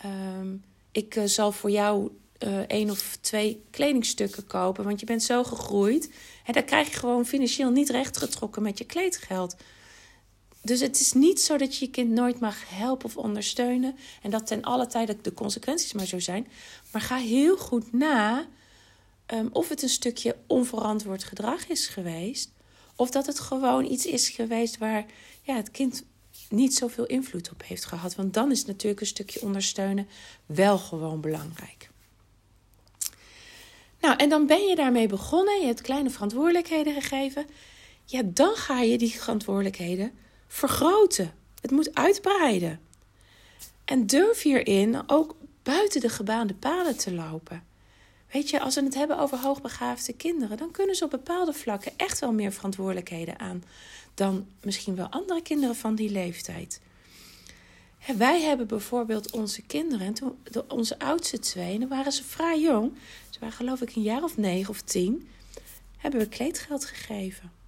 ehm, 0.03 0.49
ik 0.93 1.21
zal 1.25 1.53
voor 1.53 1.71
jou 1.71 2.11
één 2.67 2.91
of 2.91 3.19
twee 3.21 3.63
kledingstukken 3.71 4.47
kopen, 4.47 4.85
want 4.85 5.01
je 5.01 5.07
bent 5.07 5.23
zo 5.23 5.45
gegroeid. 5.45 6.11
En 6.45 6.53
dan 6.53 6.65
krijg 6.65 6.91
je 6.91 6.97
gewoon 6.97 7.27
financieel 7.27 7.71
niet 7.71 7.91
rechtgetrokken 7.91 8.63
met 8.63 8.79
je 8.79 8.85
kleedgeld. 8.85 9.57
Dus 10.63 10.81
het 10.81 11.01
is 11.01 11.13
niet 11.13 11.41
zo 11.41 11.57
dat 11.57 11.77
je 11.77 11.85
je 11.85 11.91
kind 11.91 12.11
nooit 12.11 12.41
mag 12.41 12.69
helpen 12.69 13.07
of 13.07 13.17
ondersteunen. 13.17 13.97
En 14.23 14.31
dat 14.31 14.47
ten 14.47 14.63
alle 14.63 14.87
tijde 14.87 15.17
de 15.23 15.35
consequenties 15.35 15.93
maar 15.93 16.07
zo 16.07 16.19
zijn. 16.19 16.47
Maar 16.93 17.03
ga 17.03 17.17
heel 17.17 17.57
goed 17.57 17.93
na 17.93 18.47
um, 19.27 19.49
of 19.53 19.69
het 19.69 19.83
een 19.83 19.89
stukje 19.89 20.37
onverantwoord 20.47 21.25
gedrag 21.25 21.69
is 21.69 21.87
geweest, 21.87 22.51
of 22.97 23.11
dat 23.11 23.27
het 23.27 23.41
gewoon 23.41 23.85
iets 23.85 24.07
is 24.07 24.29
geweest 24.29 24.79
waar 24.79 25.07
ja, 25.43 25.55
het 25.55 25.71
kind 25.71 26.05
niet 26.49 26.75
zoveel 26.75 27.07
invloed 27.07 27.51
op 27.51 27.63
heeft 27.67 27.85
gehad. 27.85 28.15
Want 28.15 28.35
dan 28.35 28.51
is 28.51 28.65
natuurlijk 28.65 29.01
een 29.01 29.07
stukje 29.07 29.43
ondersteunen 29.43 30.09
wel 30.47 30.79
gewoon 30.79 31.21
belangrijk. 31.21 31.91
Nou, 34.01 34.17
en 34.17 34.29
dan 34.29 34.47
ben 34.47 34.67
je 34.67 34.77
daarmee 34.77 35.07
begonnen, 35.07 35.61
je 35.61 35.67
hebt 35.67 35.81
kleine 35.81 36.11
verantwoordelijkheden 36.11 36.95
gegeven. 36.95 37.47
Ja, 38.05 38.23
dan 38.25 38.55
ga 38.55 38.81
je 38.81 38.99
die 38.99 39.21
verantwoordelijkheden 39.21 40.13
vergroten. 40.53 41.35
Het 41.61 41.71
moet 41.71 41.95
uitbreiden. 41.95 42.81
En 43.85 44.07
durf 44.07 44.43
hierin 44.43 45.03
ook 45.07 45.37
buiten 45.63 46.01
de 46.01 46.09
gebaande 46.09 46.55
paden 46.55 46.97
te 46.97 47.13
lopen. 47.13 47.65
Weet 48.33 48.51
je, 48.51 48.61
als 48.61 48.75
we 48.75 48.83
het 48.83 48.95
hebben 48.95 49.19
over 49.19 49.39
hoogbegaafde 49.39 50.13
kinderen, 50.13 50.57
dan 50.57 50.71
kunnen 50.71 50.95
ze 50.95 51.05
op 51.05 51.11
bepaalde 51.11 51.53
vlakken 51.53 51.93
echt 51.97 52.19
wel 52.19 52.33
meer 52.33 52.53
verantwoordelijkheden 52.53 53.39
aan 53.39 53.65
dan 54.15 54.47
misschien 54.63 54.95
wel 54.95 55.07
andere 55.07 55.43
kinderen 55.43 55.77
van 55.77 55.95
die 55.95 56.11
leeftijd. 56.11 56.81
wij 58.17 58.43
hebben 58.43 58.67
bijvoorbeeld 58.67 59.31
onze 59.31 59.63
kinderen, 59.63 60.07
en 60.07 60.15
toen, 60.15 60.37
onze 60.69 60.99
oudste 60.99 61.39
twee, 61.39 61.81
en 61.81 61.89
waren 61.89 62.13
ze 62.13 62.25
vrij 62.25 62.61
jong, 62.61 62.93
ze 63.31 63.39
waren 63.41 63.57
geloof 63.57 63.81
ik 63.81 63.97
een 63.97 64.03
jaar 64.03 64.23
of 64.23 64.37
negen 64.37 64.71
of 64.71 64.81
tien, 64.81 65.29
hebben 65.97 66.21
we 66.21 66.29
kleedgeld 66.29 66.85
gegeven. 66.85 67.62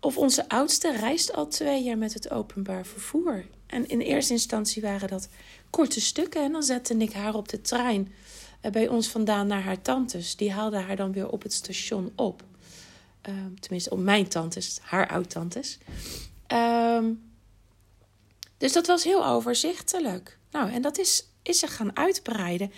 Of 0.00 0.16
onze 0.16 0.48
oudste 0.48 0.92
reist 0.92 1.32
al 1.32 1.48
twee 1.48 1.82
jaar 1.82 1.98
met 1.98 2.14
het 2.14 2.30
openbaar 2.30 2.86
vervoer. 2.86 3.44
En 3.66 3.88
in 3.88 4.00
eerste 4.00 4.32
instantie 4.32 4.82
waren 4.82 5.08
dat 5.08 5.28
korte 5.70 6.00
stukken 6.00 6.42
en 6.42 6.52
dan 6.52 6.62
zette 6.62 6.96
ik 6.96 7.12
haar 7.12 7.34
op 7.34 7.48
de 7.48 7.60
trein 7.60 8.12
bij 8.72 8.88
ons 8.88 9.08
vandaan 9.08 9.46
naar 9.46 9.62
haar 9.62 9.82
tantes. 9.82 10.36
Die 10.36 10.52
haalden 10.52 10.84
haar 10.84 10.96
dan 10.96 11.12
weer 11.12 11.28
op 11.28 11.42
het 11.42 11.52
station 11.52 12.12
op. 12.14 12.42
Ehm, 13.22 13.54
tenminste, 13.60 13.90
op 13.90 13.98
mijn 13.98 14.28
tantes, 14.28 14.78
haar 14.82 15.08
oud-tantes. 15.08 15.78
Ehm, 16.46 17.12
dus 18.58 18.72
dat 18.72 18.86
was 18.86 19.04
heel 19.04 19.26
overzichtelijk. 19.26 20.38
Nou, 20.50 20.72
en 20.72 20.82
dat 20.82 20.98
is, 20.98 21.28
is 21.42 21.58
ze 21.58 21.66
gaan 21.66 21.96
uitbreiden. 21.96 22.72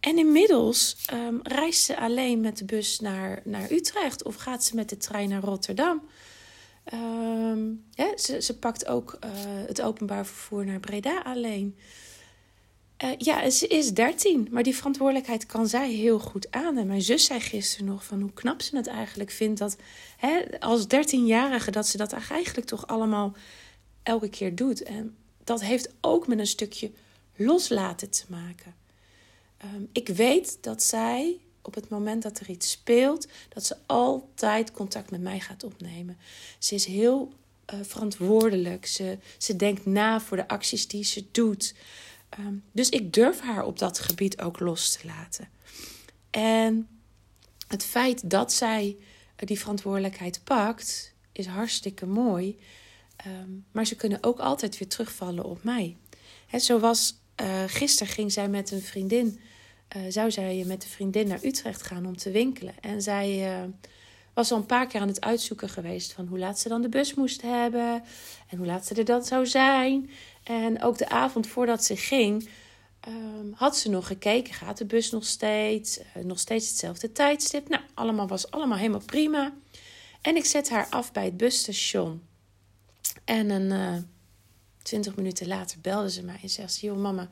En 0.00 0.18
inmiddels 0.18 0.96
um, 1.12 1.40
reist 1.42 1.82
ze 1.82 1.98
alleen 1.98 2.40
met 2.40 2.58
de 2.58 2.64
bus 2.64 3.00
naar, 3.00 3.42
naar 3.44 3.70
Utrecht 3.70 4.24
of 4.24 4.34
gaat 4.34 4.64
ze 4.64 4.74
met 4.74 4.88
de 4.88 4.96
trein 4.96 5.28
naar 5.28 5.42
Rotterdam. 5.42 6.02
Um, 6.92 7.84
ze, 8.16 8.42
ze 8.42 8.58
pakt 8.58 8.86
ook 8.86 9.18
uh, 9.24 9.30
het 9.66 9.82
openbaar 9.82 10.26
vervoer 10.26 10.64
naar 10.64 10.80
Breda 10.80 11.20
alleen. 11.20 11.76
Uh, 13.04 13.10
ja, 13.18 13.50
ze 13.50 13.66
is 13.66 13.92
13, 13.92 14.48
maar 14.50 14.62
die 14.62 14.76
verantwoordelijkheid 14.76 15.46
kan 15.46 15.68
zij 15.68 15.90
heel 15.92 16.18
goed 16.18 16.50
aan. 16.50 16.78
En 16.78 16.86
mijn 16.86 17.02
zus 17.02 17.24
zei 17.24 17.40
gisteren 17.40 17.86
nog 17.86 18.04
van 18.04 18.20
hoe 18.20 18.32
knap 18.32 18.62
ze 18.62 18.76
het 18.76 18.86
eigenlijk 18.86 19.30
vindt 19.30 19.58
dat 19.58 19.76
hè, 20.16 20.60
als 20.60 20.84
13-jarige 20.84 21.70
dat 21.70 21.86
ze 21.86 21.96
dat 21.96 22.12
eigenlijk 22.12 22.66
toch 22.66 22.86
allemaal 22.86 23.36
elke 24.02 24.28
keer 24.28 24.54
doet. 24.54 24.82
En 24.82 25.16
dat 25.44 25.62
heeft 25.62 25.94
ook 26.00 26.26
met 26.26 26.38
een 26.38 26.46
stukje 26.46 26.90
loslaten 27.36 28.10
te 28.10 28.24
maken. 28.28 28.74
Um, 29.64 29.88
ik 29.92 30.08
weet 30.08 30.58
dat 30.60 30.82
zij 30.82 31.40
op 31.70 31.82
het 31.82 31.88
moment 31.88 32.22
dat 32.22 32.40
er 32.40 32.50
iets 32.50 32.70
speelt, 32.70 33.28
dat 33.48 33.64
ze 33.64 33.76
altijd 33.86 34.72
contact 34.72 35.10
met 35.10 35.20
mij 35.20 35.40
gaat 35.40 35.64
opnemen. 35.64 36.18
Ze 36.58 36.74
is 36.74 36.84
heel 36.84 37.32
uh, 37.74 37.80
verantwoordelijk. 37.82 38.86
Ze, 38.86 39.18
ze 39.38 39.56
denkt 39.56 39.86
na 39.86 40.20
voor 40.20 40.36
de 40.36 40.48
acties 40.48 40.88
die 40.88 41.04
ze 41.04 41.24
doet. 41.30 41.74
Um, 42.38 42.62
dus 42.72 42.88
ik 42.88 43.12
durf 43.12 43.40
haar 43.40 43.64
op 43.64 43.78
dat 43.78 43.98
gebied 43.98 44.40
ook 44.40 44.60
los 44.60 44.90
te 44.90 45.06
laten. 45.06 45.48
En 46.30 46.88
het 47.68 47.84
feit 47.84 48.30
dat 48.30 48.52
zij 48.52 48.96
die 49.36 49.58
verantwoordelijkheid 49.58 50.40
pakt, 50.44 51.14
is 51.32 51.46
hartstikke 51.46 52.06
mooi. 52.06 52.58
Um, 53.26 53.64
maar 53.72 53.86
ze 53.86 53.96
kunnen 53.96 54.22
ook 54.22 54.38
altijd 54.38 54.78
weer 54.78 54.88
terugvallen 54.88 55.44
op 55.44 55.64
mij. 55.64 55.96
He, 56.46 56.58
zo 56.58 56.78
was 56.78 57.14
uh, 57.40 57.62
gisteren 57.66 58.12
ging 58.12 58.32
zij 58.32 58.48
met 58.48 58.70
een 58.70 58.82
vriendin 58.82 59.40
uh, 59.96 60.02
zou 60.08 60.30
zij 60.30 60.64
met 60.66 60.82
een 60.82 60.90
vriendin 60.90 61.28
naar 61.28 61.44
Utrecht 61.44 61.82
gaan 61.82 62.06
om 62.06 62.16
te 62.16 62.30
winkelen. 62.30 62.74
En 62.80 63.02
zij 63.02 63.52
uh, 63.52 63.68
was 64.34 64.52
al 64.52 64.58
een 64.58 64.66
paar 64.66 64.86
keer 64.86 65.00
aan 65.00 65.08
het 65.08 65.20
uitzoeken 65.20 65.68
geweest 65.68 66.12
van 66.12 66.26
hoe 66.26 66.38
laat 66.38 66.58
ze 66.58 66.68
dan 66.68 66.82
de 66.82 66.88
bus 66.88 67.14
moest 67.14 67.42
hebben 67.42 68.02
en 68.48 68.58
hoe 68.58 68.66
laat 68.66 68.86
ze 68.86 68.94
er 68.94 69.04
dan 69.04 69.24
zou 69.24 69.46
zijn. 69.46 70.10
En 70.42 70.82
ook 70.82 70.98
de 70.98 71.08
avond 71.08 71.46
voordat 71.46 71.84
ze 71.84 71.96
ging, 71.96 72.48
um, 73.08 73.52
had 73.54 73.76
ze 73.76 73.90
nog 73.90 74.06
gekeken, 74.06 74.54
gaat 74.54 74.78
de 74.78 74.86
bus 74.86 75.10
nog 75.10 75.24
steeds, 75.24 75.98
uh, 75.98 76.24
nog 76.24 76.38
steeds 76.38 76.68
hetzelfde 76.68 77.12
tijdstip. 77.12 77.68
Nou, 77.68 77.82
allemaal 77.94 78.26
was 78.28 78.50
allemaal 78.50 78.78
helemaal 78.78 79.04
prima. 79.06 79.52
En 80.20 80.36
ik 80.36 80.44
zet 80.44 80.70
haar 80.70 80.86
af 80.90 81.12
bij 81.12 81.24
het 81.24 81.36
busstation. 81.36 82.22
En 83.24 83.50
een 83.50 84.08
twintig 84.82 85.16
minuten 85.16 85.46
later 85.46 85.78
belde 85.80 86.10
ze 86.10 86.22
mij 86.22 86.38
en 86.42 86.48
zegt 86.48 86.72
ze: 86.72 86.86
Joh, 86.86 86.98
mama, 86.98 87.28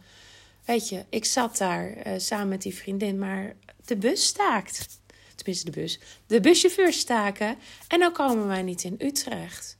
Weet 0.69 0.89
je, 0.89 1.05
ik 1.09 1.25
zat 1.25 1.57
daar 1.57 2.07
uh, 2.07 2.13
samen 2.17 2.49
met 2.49 2.63
die 2.63 2.75
vriendin, 2.75 3.19
maar 3.19 3.57
de 3.85 3.97
bus 3.97 4.27
staakt. 4.27 5.01
Tenminste, 5.35 5.71
de 5.71 5.81
bus. 5.81 5.99
De 6.27 6.41
buschauffeur 6.41 6.93
staken. 6.93 7.57
En 7.87 7.99
dan 7.99 8.13
komen 8.13 8.47
wij 8.47 8.63
niet 8.63 8.85
in 8.85 8.95
Utrecht. 8.99 9.79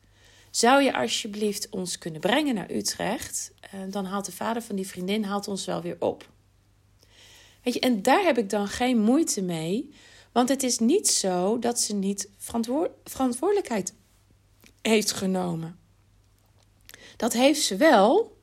Zou 0.51 0.83
je 0.83 0.97
alsjeblieft 0.97 1.69
ons 1.71 1.99
kunnen 1.99 2.21
brengen 2.21 2.55
naar 2.55 2.71
Utrecht? 2.71 3.53
Uh, 3.75 3.81
dan 3.91 4.05
haalt 4.05 4.25
de 4.25 4.33
vader 4.33 4.63
van 4.63 4.77
die 4.77 4.87
vriendin 4.87 5.25
haalt 5.25 5.49
ons 5.49 5.65
wel 5.65 5.83
weer 5.83 5.97
op. 5.99 6.31
Weet 7.63 7.75
je, 7.75 7.81
en 7.81 8.03
daar 8.03 8.23
heb 8.23 8.39
ik 8.39 8.51
dan 8.51 8.69
geen 8.69 8.99
moeite 8.99 9.43
mee. 9.43 9.95
Want 10.33 10.49
het 10.49 10.63
is 10.63 10.79
niet 10.79 11.09
zo 11.09 11.59
dat 11.59 11.81
ze 11.81 11.95
niet 11.95 12.29
verantwoord 12.37 12.91
verantwoordelijkheid 13.05 13.95
heeft 14.83 15.13
genomen. 15.13 15.79
Dat 17.17 17.33
heeft 17.33 17.63
ze 17.63 17.77
wel. 17.77 18.37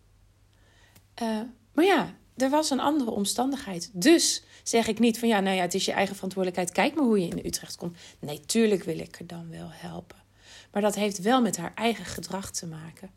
Uh, 1.21 1.41
maar 1.71 1.85
ja, 1.85 2.15
er 2.37 2.49
was 2.49 2.69
een 2.69 2.79
andere 2.79 3.11
omstandigheid. 3.11 3.89
Dus 3.93 4.43
zeg 4.63 4.87
ik 4.87 4.99
niet 4.99 5.19
van 5.19 5.27
ja, 5.27 5.39
nou 5.39 5.55
ja, 5.55 5.61
het 5.61 5.73
is 5.73 5.85
je 5.85 5.91
eigen 5.91 6.15
verantwoordelijkheid. 6.15 6.75
Kijk 6.75 6.95
maar 6.95 7.05
hoe 7.05 7.19
je 7.19 7.27
in 7.27 7.45
Utrecht 7.45 7.75
komt. 7.75 7.97
Nee, 8.19 8.39
tuurlijk 8.45 8.83
wil 8.83 8.99
ik 8.99 9.19
er 9.19 9.27
dan 9.27 9.49
wel 9.49 9.69
helpen. 9.71 10.17
Maar 10.71 10.81
dat 10.81 10.95
heeft 10.95 11.21
wel 11.21 11.41
met 11.41 11.57
haar 11.57 11.71
eigen 11.75 12.05
gedrag 12.05 12.51
te 12.51 12.65
maken. 12.65 13.09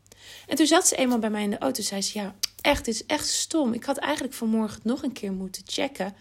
En 0.47 0.55
toen 0.55 0.67
zat 0.67 0.87
ze 0.87 0.95
eenmaal 0.95 1.19
bij 1.19 1.29
mij 1.29 1.43
in 1.43 1.49
de 1.49 1.57
auto. 1.57 1.81
Zei 1.81 2.01
ze: 2.01 2.19
Ja, 2.19 2.35
echt, 2.61 2.85
het 2.85 2.95
is 2.95 3.05
echt 3.05 3.27
stom. 3.27 3.73
Ik 3.73 3.83
had 3.83 3.97
eigenlijk 3.97 4.33
vanmorgen 4.33 4.79
nog 4.83 5.03
een 5.03 5.11
keer 5.11 5.31
moeten 5.31 5.63
checken. 5.65 6.15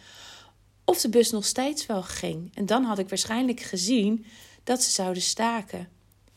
of 0.84 1.00
de 1.00 1.08
bus 1.08 1.30
nog 1.30 1.44
steeds 1.44 1.86
wel 1.86 2.02
ging. 2.02 2.50
En 2.54 2.66
dan 2.66 2.84
had 2.84 2.98
ik 2.98 3.08
waarschijnlijk 3.08 3.60
gezien 3.60 4.26
dat 4.64 4.82
ze 4.82 4.90
zouden 4.90 5.22
staken. 5.22 5.88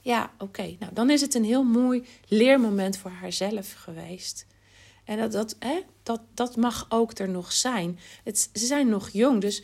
Ja, 0.02 0.32
oké. 0.38 0.76
Nou, 0.80 0.93
dan 0.93 1.10
is 1.10 1.21
het 1.21 1.34
een 1.34 1.43
heel 1.43 1.63
mooi 1.63 2.06
leermoment 2.28 2.97
voor 2.97 3.12
haarzelf 3.12 3.74
geweest. 3.74 4.45
En 5.03 5.17
dat, 5.17 5.31
dat, 5.31 5.55
hè, 5.59 5.81
dat, 6.03 6.21
dat 6.33 6.55
mag 6.55 6.85
ook 6.89 7.17
er 7.17 7.29
nog 7.29 7.51
zijn. 7.51 7.99
Het, 8.23 8.49
ze 8.53 8.65
zijn 8.65 8.89
nog 8.89 9.09
jong, 9.09 9.41
dus 9.41 9.63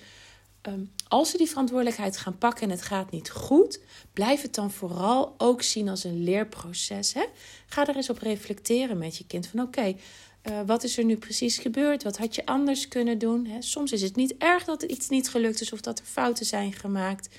um, 0.67 0.91
als 1.07 1.29
ze 1.29 1.37
die 1.37 1.47
verantwoordelijkheid 1.47 2.17
gaan 2.17 2.37
pakken 2.37 2.63
en 2.63 2.69
het 2.69 2.81
gaat 2.81 3.11
niet 3.11 3.29
goed, 3.29 3.79
blijf 4.13 4.41
het 4.41 4.55
dan 4.55 4.71
vooral 4.71 5.35
ook 5.37 5.61
zien 5.61 5.89
als 5.89 6.03
een 6.03 6.23
leerproces. 6.23 7.13
Hè? 7.13 7.25
Ga 7.65 7.87
er 7.87 7.95
eens 7.95 8.09
op 8.09 8.17
reflecteren 8.17 8.97
met 8.97 9.17
je 9.17 9.25
kind. 9.27 9.47
Van 9.47 9.61
oké, 9.61 9.95
uh, 10.43 10.59
wat 10.65 10.83
is 10.83 10.97
er 10.97 11.03
nu 11.03 11.17
precies 11.17 11.57
gebeurd? 11.57 12.03
Wat 12.03 12.17
had 12.17 12.35
je 12.35 12.45
anders 12.45 12.87
kunnen 12.87 13.17
doen? 13.17 13.45
Hè? 13.45 13.61
Soms 13.61 13.91
is 13.91 14.01
het 14.01 14.15
niet 14.15 14.37
erg 14.37 14.63
dat 14.63 14.83
iets 14.83 15.09
niet 15.09 15.29
gelukt 15.29 15.61
is 15.61 15.73
of 15.73 15.81
dat 15.81 15.99
er 15.99 16.05
fouten 16.05 16.45
zijn 16.45 16.73
gemaakt. 16.73 17.35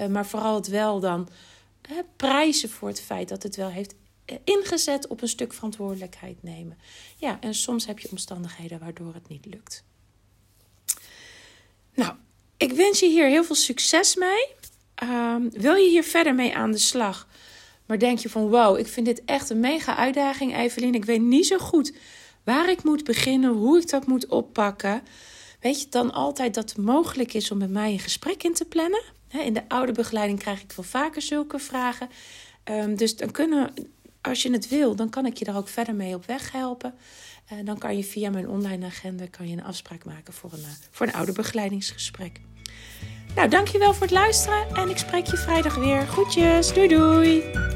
Uh, 0.00 0.06
maar 0.06 0.26
vooral 0.26 0.54
het 0.54 0.68
wel 0.68 1.00
dan 1.00 1.28
hè, 1.88 2.00
prijzen 2.16 2.68
voor 2.68 2.88
het 2.88 3.00
feit 3.00 3.28
dat 3.28 3.42
het 3.42 3.56
wel 3.56 3.68
heeft 3.68 3.94
ingezet 4.44 5.06
op 5.06 5.22
een 5.22 5.28
stuk 5.28 5.52
verantwoordelijkheid 5.52 6.42
nemen. 6.42 6.78
Ja, 7.16 7.40
en 7.40 7.54
soms 7.54 7.86
heb 7.86 7.98
je 7.98 8.10
omstandigheden 8.10 8.78
waardoor 8.78 9.14
het 9.14 9.28
niet 9.28 9.46
lukt. 9.46 9.84
Nou, 11.94 12.14
ik 12.56 12.72
wens 12.72 13.00
je 13.00 13.06
hier 13.06 13.26
heel 13.26 13.44
veel 13.44 13.54
succes 13.54 14.16
mee. 14.16 14.54
Um, 15.02 15.50
wil 15.50 15.74
je 15.74 15.88
hier 15.88 16.04
verder 16.04 16.34
mee 16.34 16.56
aan 16.56 16.72
de 16.72 16.78
slag? 16.78 17.28
Maar 17.86 17.98
denk 17.98 18.18
je 18.18 18.28
van 18.28 18.48
wow, 18.48 18.78
ik 18.78 18.86
vind 18.86 19.06
dit 19.06 19.22
echt 19.24 19.50
een 19.50 19.60
mega 19.60 19.96
uitdaging, 19.96 20.56
Evelien. 20.56 20.94
Ik 20.94 21.04
weet 21.04 21.20
niet 21.20 21.46
zo 21.46 21.58
goed 21.58 21.92
waar 22.44 22.70
ik 22.70 22.82
moet 22.82 23.04
beginnen, 23.04 23.50
hoe 23.50 23.80
ik 23.80 23.88
dat 23.88 24.06
moet 24.06 24.26
oppakken. 24.26 25.02
Weet 25.60 25.80
je 25.80 25.88
dan 25.88 26.12
altijd 26.12 26.54
dat 26.54 26.68
het 26.68 26.78
mogelijk 26.78 27.34
is 27.34 27.50
om 27.50 27.58
met 27.58 27.70
mij 27.70 27.92
een 27.92 27.98
gesprek 27.98 28.42
in 28.42 28.54
te 28.54 28.64
plannen? 28.64 29.02
In 29.28 29.52
de 29.52 29.68
oude 29.68 29.92
begeleiding 29.92 30.38
krijg 30.38 30.62
ik 30.62 30.72
wel 30.72 30.84
vaker 30.84 31.22
zulke 31.22 31.58
vragen. 31.58 32.08
Um, 32.64 32.96
dus 32.96 33.16
dan 33.16 33.30
kunnen 33.30 33.74
als 34.26 34.42
je 34.42 34.52
het 34.52 34.68
wil, 34.68 34.96
dan 34.96 35.10
kan 35.10 35.26
ik 35.26 35.36
je 35.36 35.44
daar 35.44 35.56
ook 35.56 35.68
verder 35.68 35.94
mee 35.94 36.14
op 36.14 36.26
weg 36.26 36.52
helpen. 36.52 36.94
Uh, 37.52 37.58
dan 37.64 37.78
kan 37.78 37.96
je 37.96 38.04
via 38.04 38.30
mijn 38.30 38.48
online 38.48 38.86
agenda 38.86 39.24
kan 39.30 39.48
je 39.48 39.56
een 39.56 39.64
afspraak 39.64 40.04
maken 40.04 40.32
voor 40.32 40.52
een, 40.52 40.60
uh, 40.60 40.66
voor 40.90 41.06
een 41.06 41.12
ouderbegeleidingsgesprek. 41.12 42.40
Nou, 43.34 43.48
dankjewel 43.48 43.92
voor 43.92 44.02
het 44.02 44.10
luisteren 44.10 44.74
en 44.74 44.88
ik 44.88 44.98
spreek 44.98 45.26
je 45.26 45.36
vrijdag 45.36 45.74
weer. 45.74 46.06
Groetjes, 46.06 46.72
doei 46.72 46.88
doei! 46.88 47.75